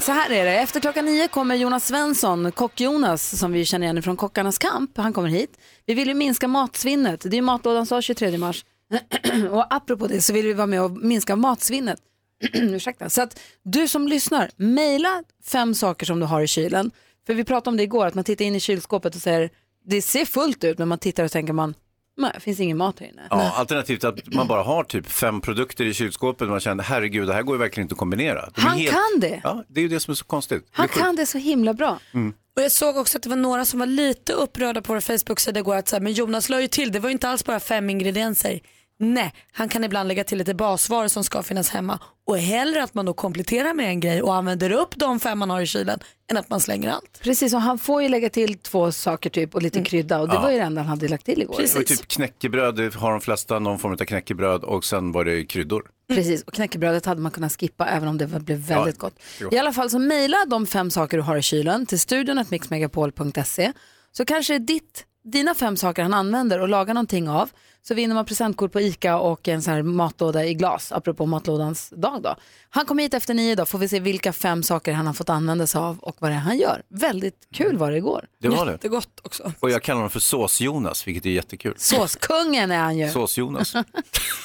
[0.01, 4.03] Så här är det, efter klockan nio kommer Jonas Svensson, Kock-Jonas, som vi känner igen
[4.03, 4.97] från Kockarnas kamp.
[4.97, 5.49] Han kommer hit.
[5.85, 7.21] Vi vill ju minska matsvinnet.
[7.23, 8.65] Det är matlådans dag 23 mars.
[9.51, 11.99] och apropå det så vill vi vara med och minska matsvinnet.
[12.53, 13.09] Ursäkta.
[13.09, 16.91] Så att du som lyssnar, mejla fem saker som du har i kylen.
[17.25, 19.49] För vi pratade om det igår, att man tittar in i kylskåpet och säger,
[19.85, 21.73] det ser fullt ut, men man tittar och tänker man,
[22.17, 23.21] nej, det finns ingen mat här inne.
[23.29, 27.27] Ja, alternativt att man bara har typ fem produkter i kylskåpet och man känner herregud
[27.27, 28.49] det här går ju verkligen inte att kombinera.
[28.53, 29.41] Blir Han kan det.
[29.43, 30.67] Ja, det är ju det som är så konstigt.
[30.71, 31.99] Han Det kan det så himla bra.
[32.13, 32.33] Mm.
[32.55, 35.59] Och jag såg också att det var några som var lite upprörda på vår Facebook-sida
[35.59, 37.89] igår att säga, men Jonas la ju till, det var ju inte alls bara fem
[37.89, 38.59] ingredienser.
[39.03, 42.93] Nej, han kan ibland lägga till lite basvaror som ska finnas hemma och hellre att
[42.93, 45.99] man då kompletterar med en grej och använder upp de fem man har i kylen
[46.31, 47.19] än att man slänger allt.
[47.23, 50.33] Precis, och han får ju lägga till två saker typ och lite krydda och det
[50.33, 50.41] Ja.
[50.41, 51.57] var ju det enda han hade lagt till igår.
[51.61, 55.25] Det var typ knäckebröd, det har de flesta någon form av knäckebröd och sen var
[55.25, 55.83] det kryddor.
[56.07, 59.15] Precis, och knäckebrödet hade man kunnat skippa även om det blev väldigt Ja, gott.
[59.39, 59.53] det är.
[59.53, 63.71] I alla fall så mejla de fem saker du har i kylen till studion mixmegapol.se
[64.11, 67.49] så kanske ditt, dina fem saker han använder och lagar någonting av
[67.83, 71.93] så vinner man presentkort på ICA och en sån här matlåda i glas, apropå matlådans
[71.95, 72.35] dag då.
[72.69, 75.29] Han kommer hit efter nio då, får vi se vilka fem saker han har fått
[75.29, 76.81] använda sig av och vad det är han gör.
[76.89, 78.25] Väldigt kul var det igår.
[78.39, 78.71] Det var det.
[78.71, 79.51] Jättegott också.
[79.59, 81.73] Och jag kallar honom för Sås-Jonas, vilket är jättekul.
[81.77, 83.09] Såskungen är han ju.
[83.09, 83.75] Sås-Jonas.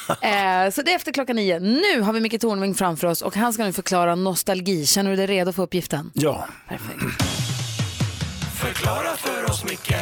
[0.09, 1.59] Eh, så det är efter klockan nio.
[1.59, 4.87] Nu har vi Micke Tornving framför oss och han ska nu förklara nostalgi.
[4.87, 6.11] Känner du dig redo för uppgiften?
[6.15, 6.49] Ja.
[8.61, 9.95] Förklara för oss, Micke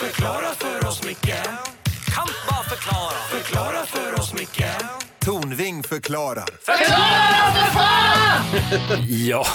[0.00, 1.34] Förklara för oss, Micke
[2.14, 4.64] Kan bara förklara Förklara för oss, Micke
[5.18, 6.44] Tornving förklarar.
[6.60, 9.04] Förklara för fan!
[9.08, 9.46] Ja,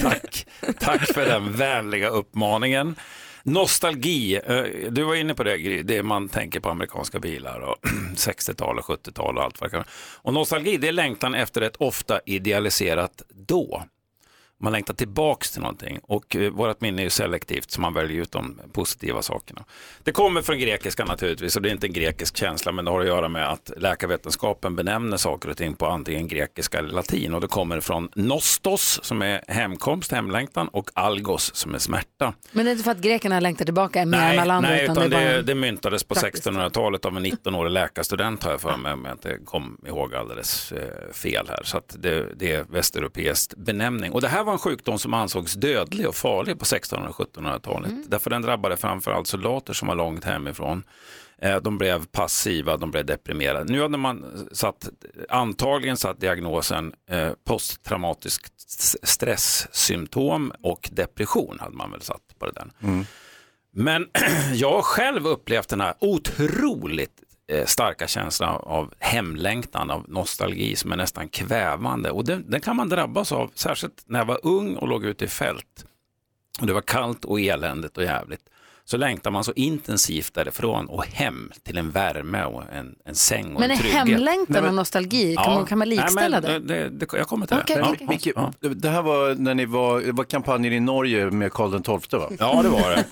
[0.00, 0.46] tack.
[0.80, 2.96] Tack för den vänliga uppmaningen.
[3.42, 7.76] Nostalgi, eh, du var inne på det, Gry, det man tänker på amerikanska bilar och
[8.16, 9.84] 60-tal och 70-tal och allt vad det kan.
[10.22, 13.82] Och nostalgi, det är längtan efter ett ofta idealiserat då.
[14.62, 18.22] Man längtar tillbaks till någonting och eh, vårt minne är ju selektivt så man väljer
[18.22, 19.64] ut de positiva sakerna.
[20.02, 23.00] Det kommer från grekiska naturligtvis och det är inte en grekisk känsla men det har
[23.00, 27.40] att göra med att läkarvetenskapen benämner saker och ting på antingen grekiska eller latin och
[27.40, 32.34] det kommer från nostos som är hemkomst, hemlängtan och algos som är smärta.
[32.52, 34.96] Men det är inte för att grekerna längtar tillbaka mer än alla andra nej utan
[34.96, 35.42] utan det bara...
[35.42, 36.46] det myntades på praktiskt.
[36.46, 40.72] 1600-talet av en 19-årig läkarstudent har jag för mig om jag inte kom ihåg alldeles
[40.72, 41.62] eh, fel här.
[41.64, 44.12] Så att det, det är västeuropeiskt benämning.
[44.12, 47.90] Och det här var en sjukdom som ansågs dödlig och farlig på 1600 och 1700-talet.
[47.90, 48.04] Mm.
[48.08, 50.82] Därför den drabbade framförallt soldater som var långt hemifrån.
[51.38, 53.72] Eh, De blev passiva, de blev deprimerade.
[53.72, 54.88] Nu hade man satt,
[55.28, 62.52] antagligen satt diagnosen eh, posttraumatisk s- stresssymptom och depression hade man väl satt på det
[62.52, 62.66] där.
[63.74, 64.06] Men
[64.54, 67.22] jag har själv upplevt den här otroligt
[67.52, 72.10] Eh, starka känslan av hemlängtan, av nostalgi som är nästan kvävande.
[72.10, 75.24] Och den, den kan man drabbas av, särskilt när jag var ung och låg ute
[75.24, 75.86] i fält.
[76.60, 78.48] Och det var kallt och eländigt och jävligt.
[78.84, 83.54] Så längtar man så intensivt därifrån och hem till en värme och en, en säng
[83.54, 83.98] och Men är en trygghet.
[84.08, 86.74] hemlängtan och nostalgi, kan, man, kan man likställa nej, men, det?
[86.88, 87.06] det, det?
[87.16, 87.82] Jag kommer till Okej, det.
[87.82, 88.28] okej, Micke,
[88.82, 91.70] det här var när ni var, det var kampanjen i Norge med Karl
[92.00, 92.28] XII va?
[92.38, 93.04] Ja, det var det.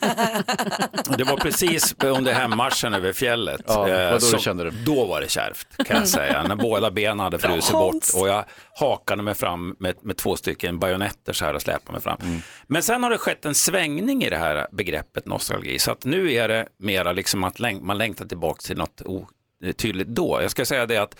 [1.19, 3.61] Det var precis under hemmarschen över fjället.
[3.67, 4.71] Ja, eh, då som- kände du?
[4.71, 6.43] Då var det kärvt kan jag säga.
[6.43, 8.45] När båda benen hade frusit bort och jag
[8.81, 12.19] hakade mig fram med, med två stycken bajonetter så här och släpade mig fram.
[12.23, 12.41] Mm.
[12.67, 15.79] Men sen har det skett en svängning i det här begreppet nostalgi.
[15.79, 20.09] Så att nu är det mera liksom att läng- man längtar tillbaka till något otydligt
[20.09, 20.39] då.
[20.43, 21.19] Jag ska säga det att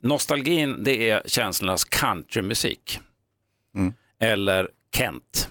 [0.00, 3.00] nostalgin det är känslornas countrymusik.
[3.76, 3.92] Mm.
[4.20, 5.48] Eller Kent.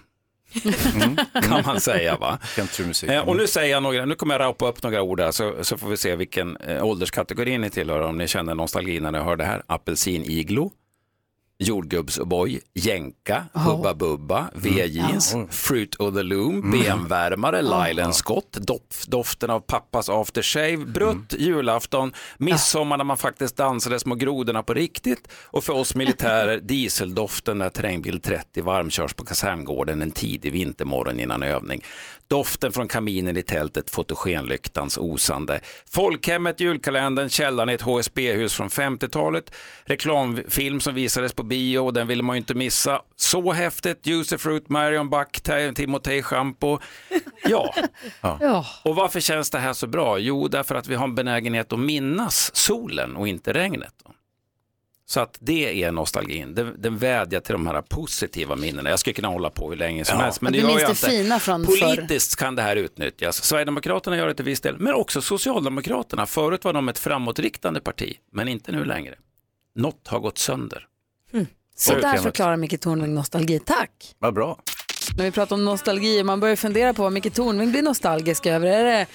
[1.43, 2.39] kan man säga va?
[2.55, 3.09] Countrymusik.
[3.09, 5.63] Eh, och nu säger jag några, nu kommer jag rapa upp några ord här så,
[5.63, 9.19] så får vi se vilken eh, ålderskategori ni tillhör om ni känner nostalgi när ni
[9.19, 9.63] hör det här.
[9.67, 10.71] Apelsin-iglo,
[11.61, 15.45] jordgubbs-O'boy, jänka, Hubba Bubba, V-jeans, Ja.
[15.49, 16.71] Fruit of the Loom, Mm.
[16.81, 23.99] benvärmare, Lylan Scott, dof, doften av pappas aftershave, brutt, julafton, midsommar när man faktiskt dansade
[23.99, 30.01] små grodorna på riktigt och för oss militärer dieseldoften när terrängbil 30 varmkörs på kaserngården
[30.01, 31.81] en tidig vintermorgon innan övning.
[32.31, 35.59] Doften från kaminen i tältet, fotogenlyktans osande.
[35.89, 39.53] Folkhemmet, julkalendern, källaren i ett HSB-hus från 50-talet.
[39.83, 43.01] Reklamfilm som visades på bio och den ville man ju inte missa.
[43.15, 45.41] Så häftigt, Juicy Fruit, Marion Buck,
[45.75, 46.79] Timotej Shampoo.
[47.43, 47.73] Ja.
[48.21, 48.65] Ja.
[48.83, 50.17] Och varför känns det här så bra?
[50.19, 53.93] Jo, därför att vi har en benägenhet att minnas solen och inte regnet.
[55.11, 56.55] Så att det är nostalgin.
[56.55, 58.89] Den, den vädjar till de här positiva minnena.
[58.89, 60.23] Jag skulle kunna hålla på hur länge som Ja.
[60.23, 60.41] helst.
[60.41, 61.09] Men Du det gör minns det inte.
[61.23, 61.65] fina från.
[61.65, 63.43] Politiskt kan det här utnyttjas.
[63.43, 66.25] Sverigedemokraterna gör det till viss del, men också Socialdemokraterna.
[66.25, 69.15] Förut var de ett framåtriktande parti, men inte nu längre.
[69.75, 70.87] Något har gått sönder.
[71.75, 73.59] Så där förklarar Micke Tornving nostalgi.
[73.59, 74.15] Tack!
[74.19, 74.59] Vad bra.
[75.17, 78.67] När vi pratar om nostalgi, man börjar fundera på vad Micke Tornving blir nostalgisk över.
[78.67, 79.05] Är det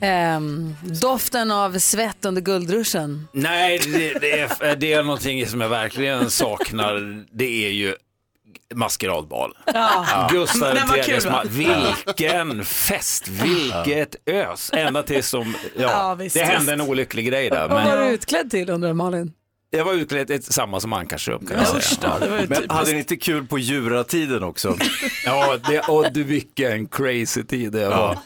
[0.00, 3.28] ehm, doften av svett under guldruschen?
[3.32, 7.24] Nej, det, det, är, det är någonting som jag verkligen saknar.
[7.32, 7.94] Det är ju
[8.74, 9.56] maskeradbal.
[9.74, 10.28] Ja.
[10.32, 11.42] Gustav Den var kul, va?
[11.46, 14.70] Vilken fest, vilket ös.
[14.72, 17.68] Ända tills som, ja, Ja, visst, det hände en olycklig grej där.
[17.68, 19.32] Vad var du Men utklädd till undrar Malin?
[19.70, 22.12] Jag var utklädd i samma som Ankarsrum kan jag säga.
[22.20, 22.44] Ja.
[22.48, 24.76] Men hade ni inte kul på djuratiden också?
[25.24, 28.18] Ja, det, och du vilken crazy tid det var.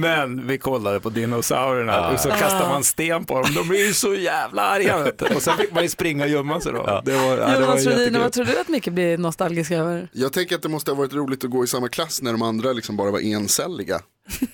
[0.00, 2.10] Men vi kollade på dinosaurierna Ja.
[2.12, 3.54] och så kastade man sten på dem.
[3.54, 4.98] De blir ju så jävla arga.
[5.02, 5.34] vet du.
[5.34, 7.02] Och sen fick man ju springa och gömma sig då.
[7.04, 8.20] Det var, ja, det var Jonas Rhodin, jättekul.
[8.20, 10.08] vad tror du att Micke blir nostalgisk över?
[10.12, 12.42] Jag tänker att det måste ha varit roligt att gå i samma klass när de
[12.42, 14.00] andra liksom bara var encelliga.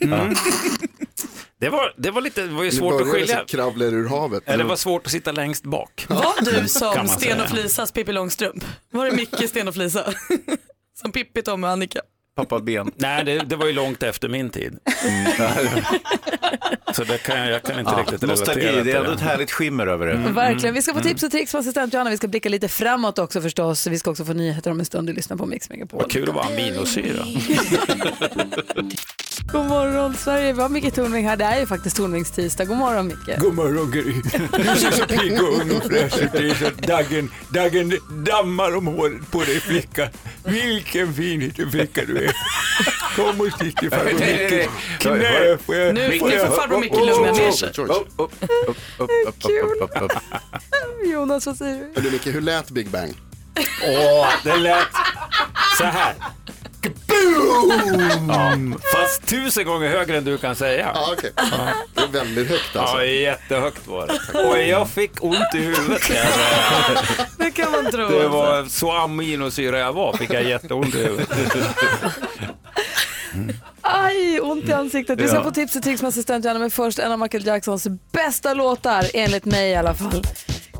[0.00, 0.34] Mm.
[1.60, 3.36] Det var, det var lite, det var ju svårt att skilja.
[3.38, 4.42] som kravlor ur havet.
[4.46, 6.06] Ja, det var svårt att sitta längst bak.
[6.08, 8.64] Var du som Sten och Flisas Pippi Långstrump?
[8.90, 10.12] Var det Micke Sten och Flisa?
[11.00, 12.00] som Pippi, Tom och Annika?
[12.36, 12.90] Pappa Ben.
[12.96, 14.78] Nej, det, det var ju långt efter min tid.
[16.94, 19.12] Så det kan, jag- jag kan inte Ja, riktigt nostalgi, relatera det är till ändå
[19.12, 20.32] ett härligt skimmer över det.
[20.32, 20.74] Verkligen.
[20.74, 22.10] Vi ska få tips och tricks från assistent Johanna.
[22.10, 23.86] Vi ska blicka lite framåt också förstås.
[23.86, 25.06] Vi ska också få nyheter om en stund.
[25.08, 26.00] Du lyssnar på Mix Megapol.
[26.00, 27.24] Vad kul att vara aminosyra.
[29.52, 30.52] God morgon Sverige.
[30.52, 31.36] Vi har Micke Tornving här.
[31.36, 32.64] Det är ju faktiskt Tornvings tisdag.
[32.64, 33.38] God morgon Micke.
[33.40, 34.12] God morgon Gry.
[34.56, 36.32] Du ser så pigg och ung och fräsch ut.
[36.32, 37.92] Det är så att Daggen, Daggen
[38.26, 40.08] dammar om håret på dig flicka.
[40.44, 42.32] Vilken fin liten flicka du är.
[43.16, 44.12] Kom och sitt i farbror.
[44.12, 44.68] Mickes
[44.98, 45.58] knä.
[45.66, 47.72] Får jag- Nu får farbror Micke lugna ner sig.
[51.12, 52.00] Jonas, vad säger du?
[52.00, 53.14] Du Micke, hur lät Big Bang?
[53.88, 54.88] Åh, det lät
[55.78, 56.14] så här.
[58.28, 58.52] Ja,
[58.94, 60.90] fast tusen gånger högre än du kan säga.
[60.94, 61.32] Ja, okej.
[61.94, 62.96] Det är väldigt högt alltså.
[62.96, 64.38] Ja, jättehögt var det.
[64.48, 66.02] Och jag fick ont i huvudet.
[67.38, 68.08] Det kan man tro.
[68.08, 71.28] Det var så aminosyra jag var, fick jag jätteont i huvudet.
[73.80, 75.20] Aj, ont i ansiktet.
[75.20, 75.42] Vi ska Ja.
[75.42, 79.06] få tips och tricks med assistent Johanna, men först en av Michael Jacksons bästa låtar,
[79.14, 80.22] enligt mig i alla fall.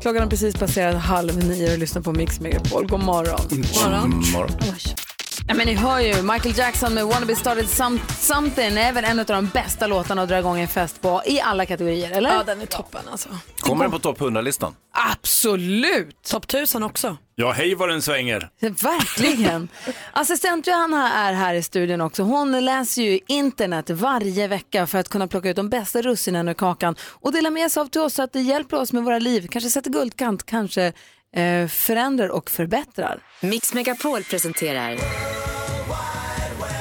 [0.01, 2.87] Klockan har precis passerat halv nio och lyssnar på Mix Megapol.
[2.87, 3.39] God morgon.
[3.51, 5.06] Mm, morgon.
[5.49, 9.05] Ja, men ni hör ju, Michael Jackson med Wanna Be Started Some, Something är väl
[9.05, 12.29] en av de bästa låtarna att dra igång en fest på i alla kategorier, eller?
[12.29, 13.29] Ja, den är toppen alltså.
[13.59, 14.75] Kommer den på topp 100-listan?
[15.11, 16.23] Absolut!
[16.23, 17.17] Topp 1000 också.
[17.35, 18.49] Ja, hej vad den svänger.
[18.59, 19.67] Verkligen.
[20.13, 22.23] Assistent Johanna är här i studion också.
[22.23, 26.53] Hon läser ju internet varje vecka för att kunna plocka ut de bästa russinen ur
[26.53, 29.19] kakan och dela med sig av till oss så att det hjälper oss med våra
[29.19, 29.47] liv.
[29.51, 30.93] Kanske sätter guldkant, kanske
[31.35, 33.19] eh, förändrar och förbättrar.
[33.41, 34.97] Mix Megapol presenterar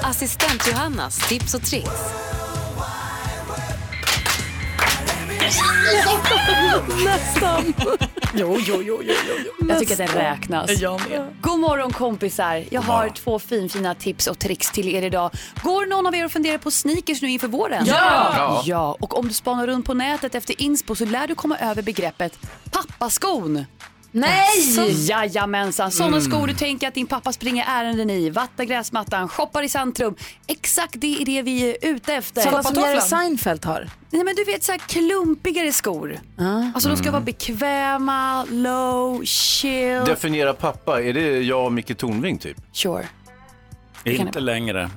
[0.02, 2.26] Assistent Johannas tips och tricks.
[7.04, 7.74] Nästan.
[8.34, 9.14] Jo, jo, jo, jo,
[9.60, 9.66] jo.
[9.68, 10.70] Jag tycker att det räknas.
[10.80, 11.36] Jag med.
[11.40, 12.64] God morgon kompisar.
[12.70, 15.30] Jag har två finfina tips och tricks till er idag.
[15.62, 17.84] Går någon av er och funderar på sneakers nu inför våren?
[17.86, 18.62] Ja.
[18.64, 21.82] Ja, och om du spanar runt på nätet efter inspo så lär du komma över
[21.82, 22.38] begreppet
[22.70, 23.64] pappaskon.
[24.12, 25.08] Nej!
[25.08, 29.68] Jajamensan, sådana skor du tänker att din pappa springer ärenden i, vattnar gräsmattan, shoppar i
[29.68, 30.16] centrum.
[30.46, 32.40] Exakt det är det vi är ute efter.
[32.40, 33.00] Sådana som Jerry.
[33.00, 33.90] Seinfeld har.
[34.10, 36.20] Nej men du vet så här klumpigare skor.
[36.74, 40.04] Alltså de ska vara bekväma, low, chill.
[40.06, 42.56] Definiera pappa, är det jag och Micke Tornving typ?
[42.72, 43.06] Sure.
[44.04, 44.90] Inte längre.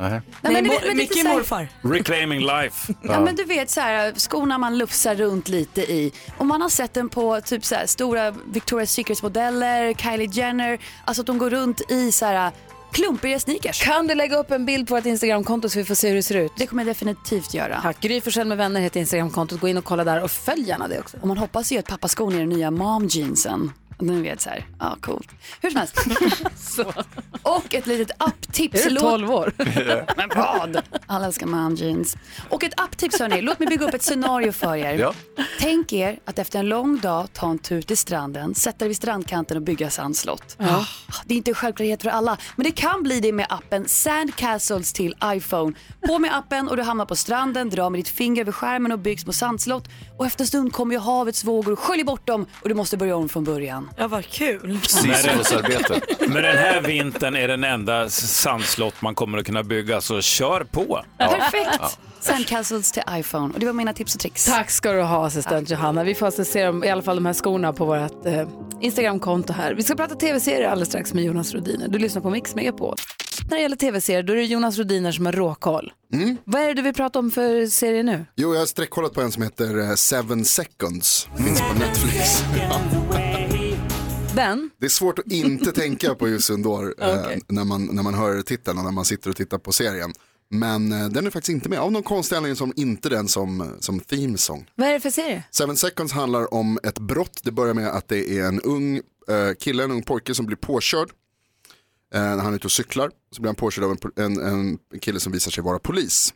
[0.00, 0.10] Nej.
[0.40, 1.68] Nej, men du vet, men lite Micke så här- morfar.
[1.82, 2.94] Reclaiming life.
[3.02, 3.20] Ja.
[3.20, 6.12] men du vet så här, skorna man lufsar runt lite i.
[6.38, 10.78] Och man har sett den på typ så här, stora Victoria's Secrets modeller, Kylie Jenner.
[11.04, 12.50] Alltså att de går runt i så här
[12.92, 13.82] klumpiga sneakers.
[13.82, 16.22] Kan du lägga upp en bild på ett Instagramkonto så vi får se hur det
[16.22, 16.52] ser ut?
[16.56, 17.80] Det kommer jag definitivt göra.
[17.82, 18.00] Tack.
[18.00, 19.60] Gry Forssell med vänner heter Instagramkontot.
[19.60, 21.16] Gå in och kolla där och följ gärna det också.
[21.20, 23.08] Och man hoppas ju att pappaskon är den nya mom
[24.00, 25.28] Ni vet så här, ja coolt.
[25.60, 25.96] Hur som helst.
[27.42, 28.80] Och ett litet apptips.
[28.86, 29.52] Är du Låt- 12 år?
[30.16, 30.82] Men vad?
[31.06, 32.16] Alla älskar mom jeans.
[32.48, 34.98] Och ett apptips hörni, låt mig bygga upp ett scenario för er.
[34.98, 35.14] Ja.
[35.60, 38.96] Tänk er att efter en lång dag ta en tur till stranden, sätta er vid
[38.96, 40.56] strandkanten och bygga sandslott.
[40.58, 40.84] Ah,
[41.24, 44.92] Det är inte en självklarhet för alla, men det kan bli det med appen Sandcastles
[44.92, 45.72] till iPhone.
[46.06, 48.98] På med appen och du hamnar på stranden, dra med ditt finger över skärmen och
[48.98, 49.88] byggs på sandslott.
[50.18, 52.96] Och efter en stund kommer ju havets vågor och sköljer bort dem och du måste
[52.96, 53.89] börja om från början.
[53.96, 54.78] Ja, vad kul.
[54.82, 56.00] Sisyfosarbete.
[56.18, 60.64] Men den här vintern är den enda sandslott man kommer att kunna bygga, så kör
[60.64, 61.04] på.
[61.18, 61.98] Perfekt!
[62.20, 63.54] Sandcastles till iPhone.
[63.54, 64.44] Och det var mina tips och tricks.
[64.44, 66.04] Tack ska du ha assistent Johanna.
[66.04, 68.48] Vi får alltså se dem, i alla fall de här skorna på vårt eh,
[68.80, 69.74] Instagramkonto här.
[69.74, 71.88] Vi ska prata tv-serier alldeles strax med Jonas Rodiner.
[71.88, 72.96] Du lyssnar på Mix Megapol.
[73.50, 75.92] När det gäller tv-serier då är det Jonas Rodiner som har råkoll.
[76.44, 78.26] Vad är det du vill prata om för serie nu?
[78.36, 81.28] Jo, jag har sträckkollat på en som heter eh, Seven Seconds.
[81.36, 82.44] Finns på Netflix.
[84.34, 84.70] Den?
[84.78, 88.42] Det är svårt att inte tänka på Jussi Undor eh, när, man, när man hör
[88.42, 90.12] titeln och när man sitter och tittar på serien.
[90.50, 93.76] Men eh, den är faktiskt inte med, av någon konstig anledning som inte den som,
[93.80, 94.70] som theme song.
[94.74, 95.44] Vad är det för serie?
[95.50, 97.40] Seven Seconds handlar om ett brott.
[97.42, 100.56] Det börjar med att det är en ung eh, kille, en ung pojke som blir
[100.56, 101.10] påkörd.
[102.14, 103.10] Eh, när han är ute och cyklar.
[103.32, 106.34] Så blir han påkörd av en, en, en kille som visar sig vara polis.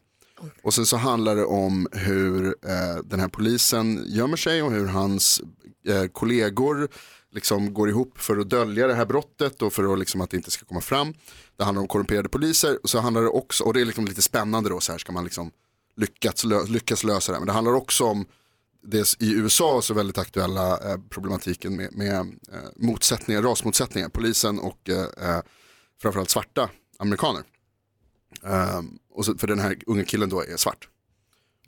[0.63, 4.87] Och sen så handlar det om hur eh, den här polisen gömmer sig och hur
[4.87, 5.43] hans
[5.89, 6.89] eh, kollegor
[7.35, 10.37] liksom går ihop för att dölja det här brottet och för att, liksom, att det
[10.37, 11.15] inte ska komma fram.
[11.57, 14.23] Det handlar om korrumperade poliser och så handlar det också, och det är liksom lite
[14.23, 15.51] spännande då, så här ska man liksom
[15.97, 17.39] lyckas, lö, lyckas lösa det.
[17.39, 18.27] Men det handlar också om
[18.83, 24.89] det i USA så väldigt aktuella eh, problematiken med, med eh, motsättningar, rasmotsättningar, polisen och
[24.89, 25.43] eh, eh
[26.03, 27.43] framförallt svarta amerikaner.
[28.43, 30.89] Um, och så, för den här unga killen då är svart.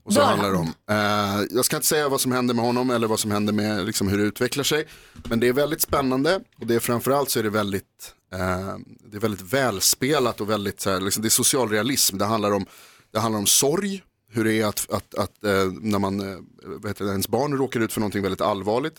[0.07, 2.91] Och så handlar det om, eh, jag ska inte säga vad som händer med honom
[2.91, 4.87] eller vad som händer med liksom, hur det utvecklar sig.
[5.29, 8.77] Men det är väldigt spännande och det är framförallt så är det väldigt, eh,
[9.11, 12.19] det är väldigt välspelat och väldigt, så här, liksom, det är socialrealism.
[12.19, 12.67] Det handlar om,
[13.13, 17.05] det handlar om sorg, hur det är att, att, att eh, när man, eh, heter
[17.05, 18.97] det, ens barn råkar ut för någonting väldigt allvarligt.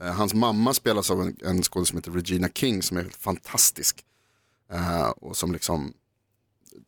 [0.00, 3.16] Eh, hans mamma spelas av en, en skådespelare som heter Regina King som är helt
[3.16, 4.04] fantastisk.
[4.72, 5.92] Eh, och som liksom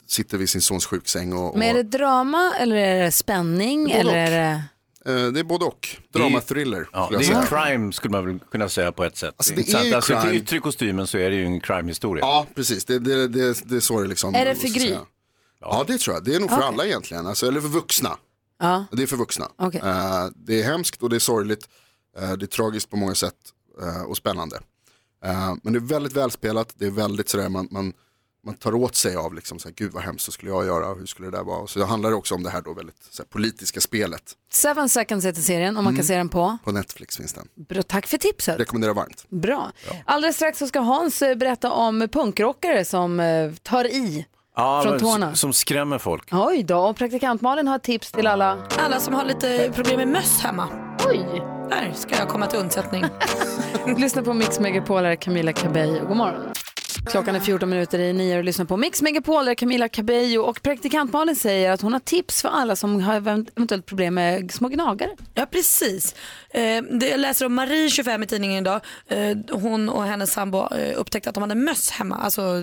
[0.06, 1.32] sitter vid sin sons sjuksäng.
[1.32, 3.84] Och, och, Men är det drama eller är det spänning?
[3.84, 4.16] Både eller och.
[4.16, 5.22] är det...
[5.24, 5.88] eh, det är både och.
[6.12, 6.88] Drama-thriller.
[6.92, 9.34] Ja, det är crime skulle man väl kunna säga på ett sätt.
[9.36, 10.30] Alltså, det är ju alltså, crime.
[10.30, 12.24] Till yttre kostymen så är det ju en crime-historia.
[12.24, 12.84] Ja, precis.
[12.84, 14.34] Det, det, det, det är så det liksom.
[14.34, 14.80] Är det för Gry?
[14.80, 15.00] säga.
[15.60, 16.24] Ja, det tror jag.
[16.24, 16.68] Det är nog för Okej.
[16.68, 17.26] alla egentligen.
[17.26, 18.16] Alltså, eller för vuxna.
[18.60, 18.84] Ja.
[18.92, 19.48] Det är för vuxna.
[19.56, 19.80] Okej.
[19.84, 21.68] Eh, det är hemskt och det är sorgligt.
[22.18, 23.34] Eh, det är tragiskt på många sätt
[23.82, 24.60] eh, och spännande.
[25.62, 26.74] Men det är väldigt välspelat.
[26.74, 27.92] Det är väldigt sådär, man, man,
[28.46, 30.94] man tar åt sig av liksom, så här, gud vad hemskt, så skulle jag göra,
[30.94, 31.66] hur skulle det där vara?
[31.66, 34.22] Så det handlar också om det här då väldigt så här, politiska spelet.
[34.52, 36.06] Seven seconds heter serien och man kan Mm.
[36.06, 36.58] se den på.
[36.64, 37.48] På Netflix finns den.
[37.68, 38.60] Bra, tack för tipset.
[38.60, 39.24] Rekommenderar varmt.
[39.28, 39.72] Bra.
[40.04, 44.26] Alldeles strax så ska Hans eh, berätta om punkrockare som eh, tar i.
[44.56, 45.32] Ja, Från men tårna.
[45.32, 46.28] s- Som skrämmer folk.
[46.32, 48.66] Oj då, och praktikant Malin har tips till alla.
[48.78, 50.68] Alla som har lite problem med möss hemma.
[51.06, 51.42] Oj!
[51.70, 53.04] Där ska jag komma till undsättning.
[53.96, 56.06] Lyssna på Mix Megapol, här är Camilla Cabello.
[56.08, 56.52] God morgon.
[57.04, 60.62] Klockan är 14 minuter i nio och lyssnar på Mix Megapol, där Camilla Cabello och
[60.62, 64.68] praktikant Malin säger att hon har tips för alla som har eventuellt problem med små
[64.68, 65.10] gnagare.
[65.34, 66.14] Ja precis.
[66.50, 68.80] Eh, jag läser om Marie 25 i tidningen idag.
[69.08, 72.62] Eh, hon och hennes sambo eh, upptäckte att de hade möss hemma, alltså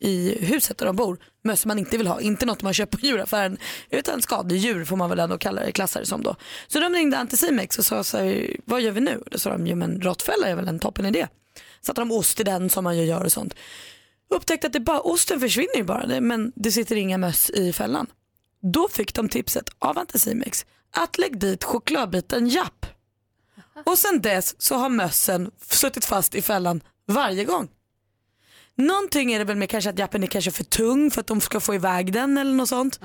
[0.00, 1.18] i huset där de bor.
[1.44, 3.58] Möss man inte vill ha, inte något man köper på djuraffären
[3.90, 6.36] utan skadedjur får man väl ändå kalla det, klassa det som då.
[6.68, 9.22] Så de ringde Anticimex och sa så här, vad gör vi nu?
[9.30, 11.26] Då sa de, jo men råttfälla är väl en toppen idé.
[11.86, 13.54] Satte de ost i den som man ju gör och sånt.
[14.30, 18.06] Upptäckte att det bara, osten försvinner ju bara men det sitter inga möss i fällan.
[18.72, 20.66] Då fick de tipset av Anticimex
[20.96, 22.86] att lägg dit chokladbiten Japp.
[23.84, 27.68] Och sen dess så har mössen suttit fast i fällan varje gång.
[28.74, 31.40] Någonting är det väl med kanske att jappen är kanske för tung för att de
[31.40, 33.00] ska få iväg den eller något sånt.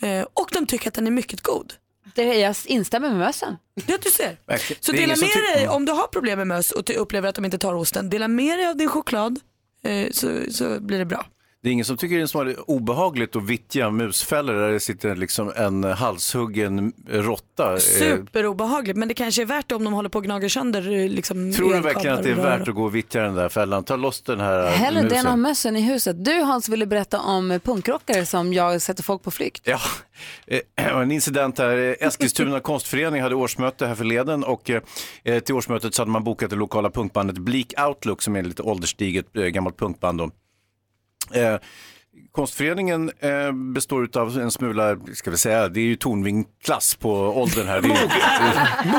[0.00, 1.74] Eh, och de tycker att den är mycket god.
[2.16, 3.56] Det, jag instämmer med mössen.
[3.86, 4.36] Ja du ser.
[4.46, 4.82] Verkligen.
[4.82, 6.70] Så Det är dela ingen som med tycker- dig om du har problem med möss
[6.72, 8.10] och du upplever att de inte tar osten.
[8.10, 9.40] Dela med dig av din choklad
[9.84, 11.26] eh, så, så blir det bra.
[11.66, 15.52] Det är ingen som tycker det är obehagligt att vittja musfällor där det sitter liksom
[15.56, 17.72] en halshuggen råtta.
[17.72, 20.92] Eh, Superobehagligt men det kanske är värt det om de håller på och gnager sönder
[20.92, 23.48] eh, liksom, Tror du verkligen att det är värt att gå och vittja den där
[23.48, 23.84] fällan?
[23.84, 25.16] Ta loss den här Hellre musen.
[25.16, 26.24] den av mössen i huset.
[26.24, 29.62] Du Hans ville berätta om punkrockare som jag sätter folk på flykt.
[29.64, 29.80] Ja,
[30.46, 31.96] eh, en incident här.
[32.00, 34.70] Eskilstuna konstförening hade årsmöte här förleden och
[35.24, 38.46] eh, till årsmötet så hade man bokat det lokala punkbandet Bleak Outlook som är ett
[38.46, 40.18] lite ålderstiget eh, gammalt punkband.
[40.18, 40.30] Då.
[41.32, 41.58] Yeah.
[42.36, 47.66] Konstföreningen eh, består av en smula, ska vi säga, det är ju Tornving-klass på åldern
[47.66, 47.82] här.
[47.82, 47.88] Ju,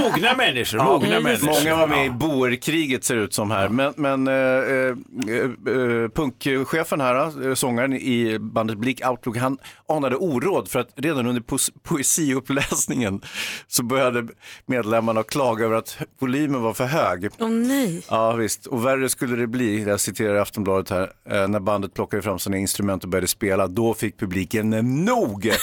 [0.01, 1.47] Mogna människor, Ja, mogna människor.
[1.47, 3.69] Många var med i boerkriget ser det ut som här.
[3.69, 9.57] Men, men eh, eh, eh, punkchefen här, eh, sångaren i bandet Bleak Outlook, han
[9.89, 13.21] anade oråd för att redan under pos- poesiuppläsningen
[13.67, 14.27] så började
[14.65, 17.29] medlemmarna klaga över att volymen var för hög.
[17.39, 18.01] Åh nej.
[18.09, 22.23] Ja visst, och värre skulle det bli, jag citerar Aftonbladet här, eh, när bandet plockade
[22.23, 24.69] fram sina instrument och började spela, då fick publiken
[25.05, 25.51] nog.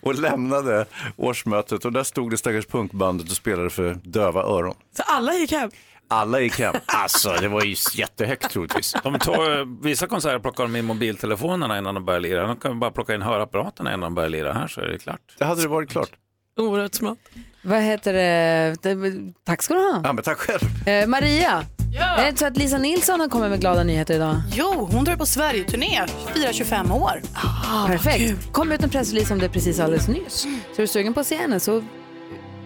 [0.00, 0.86] och lämnade
[1.16, 4.74] årsmötet och där stod det stackars punkbandet och spelade för döva öron.
[4.96, 5.70] Så alla gick hem?
[6.08, 6.74] Alla gick hem.
[6.86, 8.94] Alltså det var ju jättehögt troligtvis.
[9.02, 12.46] De tar, vissa konserter plockar de in mobiltelefonerna innan de börjar lira.
[12.46, 15.20] De kan bara plocka in hörapparaterna innan de börjar lira här så är det klart.
[15.38, 16.10] Det hade det varit klart.
[16.56, 17.18] Oerhört smart.
[17.62, 18.76] Vad heter det?
[18.82, 18.96] det
[19.44, 20.00] tack ska du ha.
[20.04, 20.88] Ja men tack själv.
[20.88, 21.64] Eh, Maria,
[21.94, 24.36] är det så att Lisa Nilsson har kommit med glada nyheter idag?
[24.52, 27.22] Jo, hon drar på Sverige-turné, firar 25 år.
[27.34, 28.52] Ah, Perfekt.
[28.52, 30.40] kom ut en pressrelease om det precis alldeles nyss.
[30.42, 31.82] Så är du sugen på att se henne så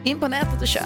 [0.05, 0.83] in på nätet och kör.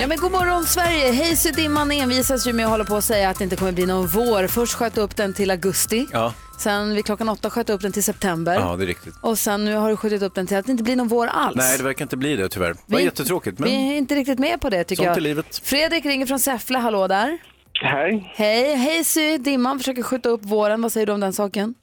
[0.00, 1.12] Ja men god morgon Sverige!
[1.12, 3.72] Hayes i dimman envisas ju med att hålla på och säga att det inte kommer
[3.72, 4.46] bli någon vår.
[4.46, 8.02] Först sköt upp den till augusti, Ja, sen vid klockan åtta sköt upp den till
[8.04, 8.54] september.
[8.54, 9.14] ja det är riktigt.
[9.20, 11.26] Och sen nu har du skjutit upp den till att det inte blir någon vår
[11.26, 11.56] alls.
[11.56, 12.68] Nej det verkar inte bli det tyvärr.
[12.72, 15.16] Det var Vi- jättetråkigt men Vi är inte riktigt med på det tycker sånt jag.
[15.16, 15.60] är livet.
[15.64, 17.38] Fredrik ringer från Säffle, hallå där.
[17.82, 18.32] Hej.
[18.36, 20.82] Hej, Hayes dimman försöker skjuta upp våren.
[20.82, 21.74] Vad säger du om den saken?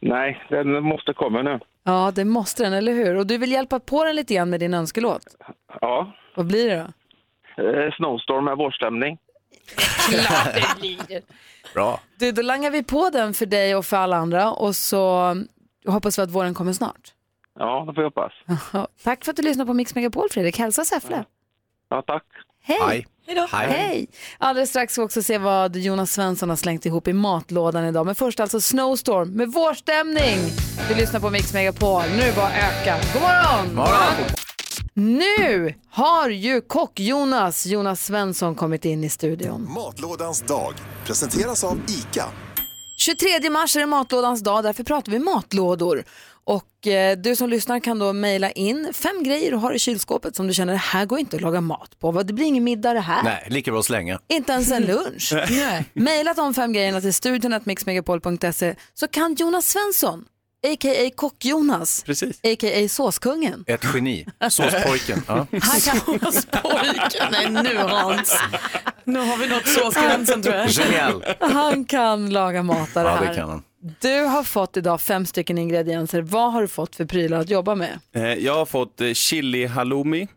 [0.00, 1.60] Nej, den måste komma nu.
[1.84, 3.16] Ja, det måste den, eller hur?
[3.16, 5.22] Och du vill hjälpa på den lite grann med din önskelåt.
[5.80, 6.12] Ja.
[6.36, 7.62] Vad blir det då?
[7.62, 9.18] Eh, Snowstorm med vårstämning.
[10.10, 11.20] Klart det blir.
[11.74, 12.00] Bra.
[12.18, 15.34] Du, då langar vi på den för dig och för alla andra och så
[15.86, 17.14] hoppas vi att våren kommer snart.
[17.58, 18.32] Ja, det får jag hoppas.
[19.04, 20.58] Tack för att du lyssnade på Mix Megapol, Fredrik.
[20.58, 21.24] Hälsa Säffle.
[21.88, 22.24] Ja, tack.
[22.62, 22.78] Hej!
[22.88, 23.06] Hej.
[23.26, 23.46] Hejdå.
[23.52, 23.70] Hej.
[23.70, 24.08] Hej!
[24.38, 28.06] Alldeles strax ska vi också se vad Jonas Svensson har slängt ihop i matlådan idag.
[28.06, 30.38] Men först alltså Snowstorm med vårstämning.
[30.88, 32.02] Du lyssnar på Mix Megapol.
[32.16, 32.96] Nu är bara öka.
[33.12, 33.22] God
[33.74, 34.14] morgon!
[34.94, 39.72] Nu har ju kock-Jonas, Jonas Svensson, kommit in i studion.
[39.72, 40.74] Matlådans dag
[41.06, 42.24] presenteras av ICA.
[42.98, 46.04] 23 mars är det matlådans dag, därför pratar vi matlådor.
[46.44, 50.36] Och eh, du som lyssnar kan då mejla in fem grejer du har i kylskåpet
[50.36, 52.10] som du känner det här går inte att laga mat på.
[52.10, 53.22] Vad, Det blir ingen middag det här.
[53.22, 54.18] Nej, lika bra att slänga.
[54.28, 55.32] Inte ens en lunch.
[55.50, 55.84] Nej.
[55.92, 60.24] Mejla de fem grejerna till studion.mixmegapol.se så kan Jonas Svensson,
[60.66, 61.10] a.k.a.
[61.16, 62.04] Kock-Jonas,
[62.42, 62.88] a.k.a.
[62.88, 63.64] Såskungen.
[63.66, 64.26] Ett geni.
[64.50, 65.22] Såspojken.
[65.28, 65.34] Ja.
[65.62, 66.00] Han kan...
[66.62, 68.36] Pojken, nej nu Hans.
[69.04, 70.68] Nu har vi nått såsgränsen tror jag.
[70.68, 71.24] Genial.
[71.40, 73.28] Han kan laga mat av det Ja, här.
[73.28, 73.62] det kan han.
[74.00, 76.22] Du har fått idag fem stycken ingredienser.
[76.22, 78.00] Vad har du fått för prylar att jobba med?
[78.14, 80.28] Eh, Jag har fått eh, chili halloumi,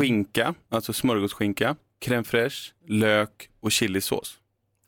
[0.00, 4.36] skinka, alltså smörgåsskinka, crème fraîche, lök och chilisås.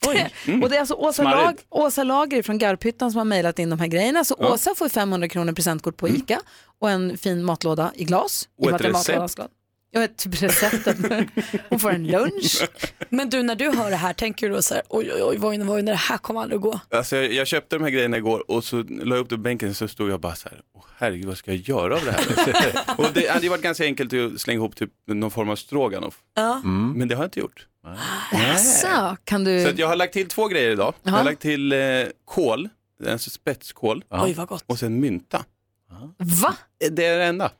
[0.63, 1.23] Och det är alltså Åsa.
[1.23, 4.25] Lag, Åsa Lager från Garphyttan som har mejlat in de här grejerna.
[4.25, 4.45] Så Ja.
[4.45, 4.55] Mm.
[4.55, 6.41] Åsa får 500 kronor presentkort på ICA
[6.79, 8.49] och en fin matlåda i glas.
[8.59, 9.39] Och ett att
[9.93, 10.97] det är typ receptet.
[11.68, 12.62] Hon får en lunch.
[13.09, 15.36] Men du när du hör det här, tänker du då så här, oj oj oj,
[15.38, 16.80] Vojne, Vojne, det här kommer aldrig att gå.
[16.90, 19.43] Alltså, jag, jag köpte de här grejerna igår och så la jag upp det på
[19.43, 22.12] bänken så stod jag bara så här, Åh, herregud vad ska jag göra av det
[22.12, 22.95] här?
[22.99, 26.14] och det hade ju varit ganska enkelt att slänga ihop typ någon form av stroganoff.
[26.34, 26.61] Ja.
[26.95, 27.66] Men det har jag inte gjort.
[28.32, 29.62] Jaså, kan du...
[29.64, 30.95] Så att jag har lagt till två grejer idag.
[31.03, 31.16] Jag Ja.
[31.16, 31.78] har lagt till eh,
[32.24, 32.68] kål,
[33.09, 34.05] alltså spetskål.
[34.11, 34.64] Oj, vad gott.
[34.66, 35.45] Och sen mynta.
[36.43, 36.55] Va?
[36.90, 37.51] Det är det enda.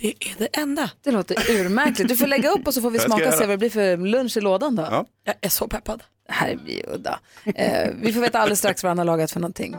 [0.00, 0.90] Det är det enda.
[1.04, 2.08] Det låter urmärkligt.
[2.08, 3.96] Du får lägga upp och så får vi smaka och se vad det blir för
[3.96, 4.82] lunch i lådan då.
[4.90, 5.04] Ja.
[5.24, 6.02] Jag är så peppad.
[6.26, 7.20] Det här blir udda.
[7.44, 9.76] Eh, vi får veta alldeles strax vad han har lagat för någonting.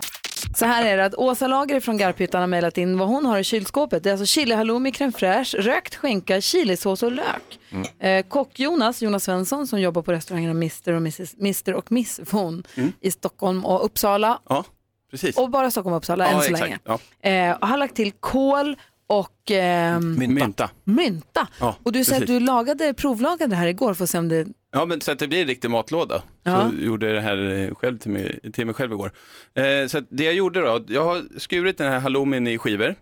[0.56, 3.40] Så här är det att Åsa Lager från Garphyttan har mejlat in vad hon har
[3.40, 4.04] i kylskåpet.
[4.04, 7.60] Det är alltså chili halloumi, crème fraîche, rökt skinka, chilisås och lök.
[7.72, 7.88] Mm.
[8.00, 12.20] Eh, kock Jonas, Jonas Svensson som jobbar på restaurangerna Mr och, Mrs, Mr och Miss
[12.32, 12.92] Von Mm.
[13.02, 14.40] i Stockholm och Uppsala.
[14.50, 14.64] Ja,
[15.12, 15.38] precis.
[15.38, 16.62] Och bara Stockholm och Uppsala ja, än så exakt.
[16.62, 16.80] länge.
[16.84, 17.30] Ja.
[17.30, 18.76] Eh, och har lagt till kål
[19.10, 20.70] och ehm, Mynta.
[20.84, 21.48] mynta.
[21.60, 24.30] Ja, Och du säger att du lagade, provlagade det här igår för att se om
[24.30, 24.48] det...
[24.72, 26.24] Ja, men så att det blir en riktig matlåda.
[26.44, 26.70] Ja.
[26.70, 29.12] Så gjorde jag det här eh, själv till mig, till mig själv igår.
[29.56, 32.96] Eh, så att det jag gjorde då, jag har skurit den här halloumin i skivor,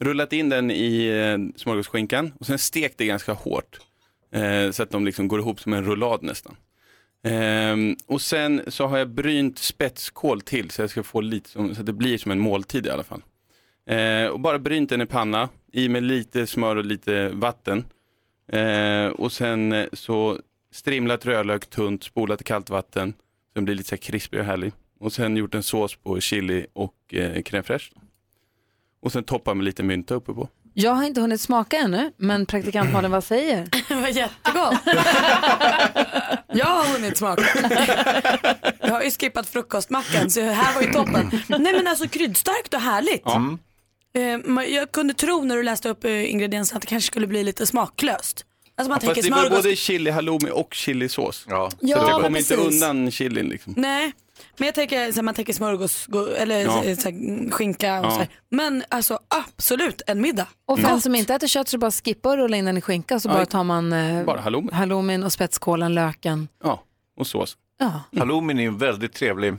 [0.00, 3.78] rullat in den i eh, smörgåsskinkan och sen stekt det ganska hårt.
[4.34, 6.56] Eh, så att de liksom går ihop som en rullad nästan.
[7.24, 11.74] Ehm, och sen så har jag brynt spetskål till så jag ska få lite som,
[11.74, 13.22] så att det blir som en måltid i alla fall.
[13.86, 17.84] Eh, och bara brynt den i panna, i med lite smör och lite vatten.
[18.52, 20.38] Eh, och sen eh, så
[20.72, 23.12] strimlat rödlök tunt, spolat i kallt vatten.
[23.12, 24.72] Så den blir lite så här krispig och härlig.
[25.00, 27.92] Och sen gjort en sås på chili och eh, crème fraîche.
[29.02, 30.48] Och sen toppa med lite mynta uppe på.
[30.74, 33.68] Jag har inte hunnit smaka ännu, men praktikant Malin, vad säger?
[33.88, 34.80] Det var jättegott.
[36.52, 37.42] jag har hunnit smaka.
[38.80, 41.30] jag har ju skippat frukostmackan så här var ju toppen.
[41.48, 43.22] Nej men alltså kryddstarkt och härligt.
[43.24, 43.58] Ja.
[44.14, 47.44] Eh, jag kunde tro när du läste upp eh, ingredienserna att det kanske skulle bli
[47.44, 48.44] lite smaklöst.
[48.76, 49.62] Alltså man Ja, tänker fast det var smörgås.
[49.64, 51.44] både chili halloumi och chilisås.
[51.48, 51.70] Ja.
[51.80, 53.74] Ja, så men kommer inte undan chilin liksom.
[53.76, 54.12] Nej,
[54.58, 56.82] men jag tänker så här, man tänker smörgås gå- eller Ja.
[56.96, 58.10] så, så här, skinka och Ja.
[58.10, 58.28] så här.
[58.50, 60.48] Men alltså absolut en middag.
[60.66, 61.00] Och för Mm.
[61.00, 63.32] som inte äter kött så bara skippa och rulla in den i skinka så Ja,
[63.34, 64.68] bara tar man eh, Bara halloumi.
[64.72, 66.48] halloumin och spetskålen, löken.
[66.64, 66.82] Ja,
[67.16, 67.56] och sås.
[67.78, 68.00] Ja.
[68.18, 69.54] Halloumin är ju en väldigt trevlig.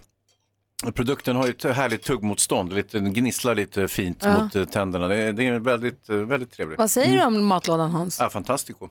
[0.92, 4.44] Produkten har ju ett härligt tuggmotstånd, lite, den gnisslar lite fint Ja.
[4.44, 5.08] mot eh, tänderna.
[5.08, 6.80] Det är, det är väldigt, eh, väldigt trevligt.
[6.80, 8.18] Vad säger du om matlådan Hans?
[8.20, 8.90] Ja, fantastico.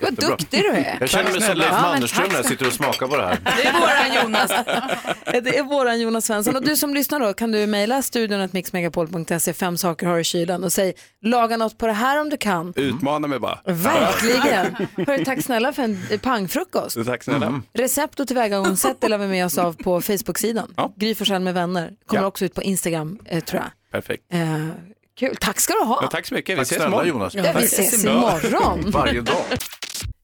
[0.00, 0.36] Vad Jättebra.
[0.36, 0.96] duktig du är.
[1.00, 1.56] Jag känner mig som.
[1.56, 3.38] Leif Mannerström när jag sitter och smakar på det här.
[3.56, 4.50] Det är våran Jonas.
[5.44, 6.56] Det är våran Jonas Svensson.
[6.56, 10.24] Och du som lyssnar då, kan du mejla studion att mixmegapol.se, fem saker har i
[10.24, 10.92] kylen och säg
[11.24, 12.72] laga något på det här om du kan.
[12.76, 13.58] Utmana mig bara.
[13.64, 14.76] Verkligen.
[15.06, 16.92] Hörru, tack snälla för en pangfrukost.
[16.92, 17.60] Så tack snälla.
[17.72, 20.74] Recept och tillvägagångssätt delar vi med oss av på Facebook-sidan.
[20.76, 20.92] Ja.
[20.96, 21.90] Gry Forssell med vänner.
[22.06, 22.26] Kommer Ja.
[22.28, 23.70] också ut på Instagram eh, tror jag.
[24.02, 24.22] Perfekt.
[24.32, 24.66] Eh,
[25.18, 25.98] kul, tack ska du ha.
[26.02, 26.52] Ja, tack så mycket.
[26.54, 27.08] Vi Tack ses snälla, imorgon.
[27.08, 27.34] Jonas.
[27.34, 28.90] Ja, vi ses imorgon.
[28.90, 29.36] Varje dag.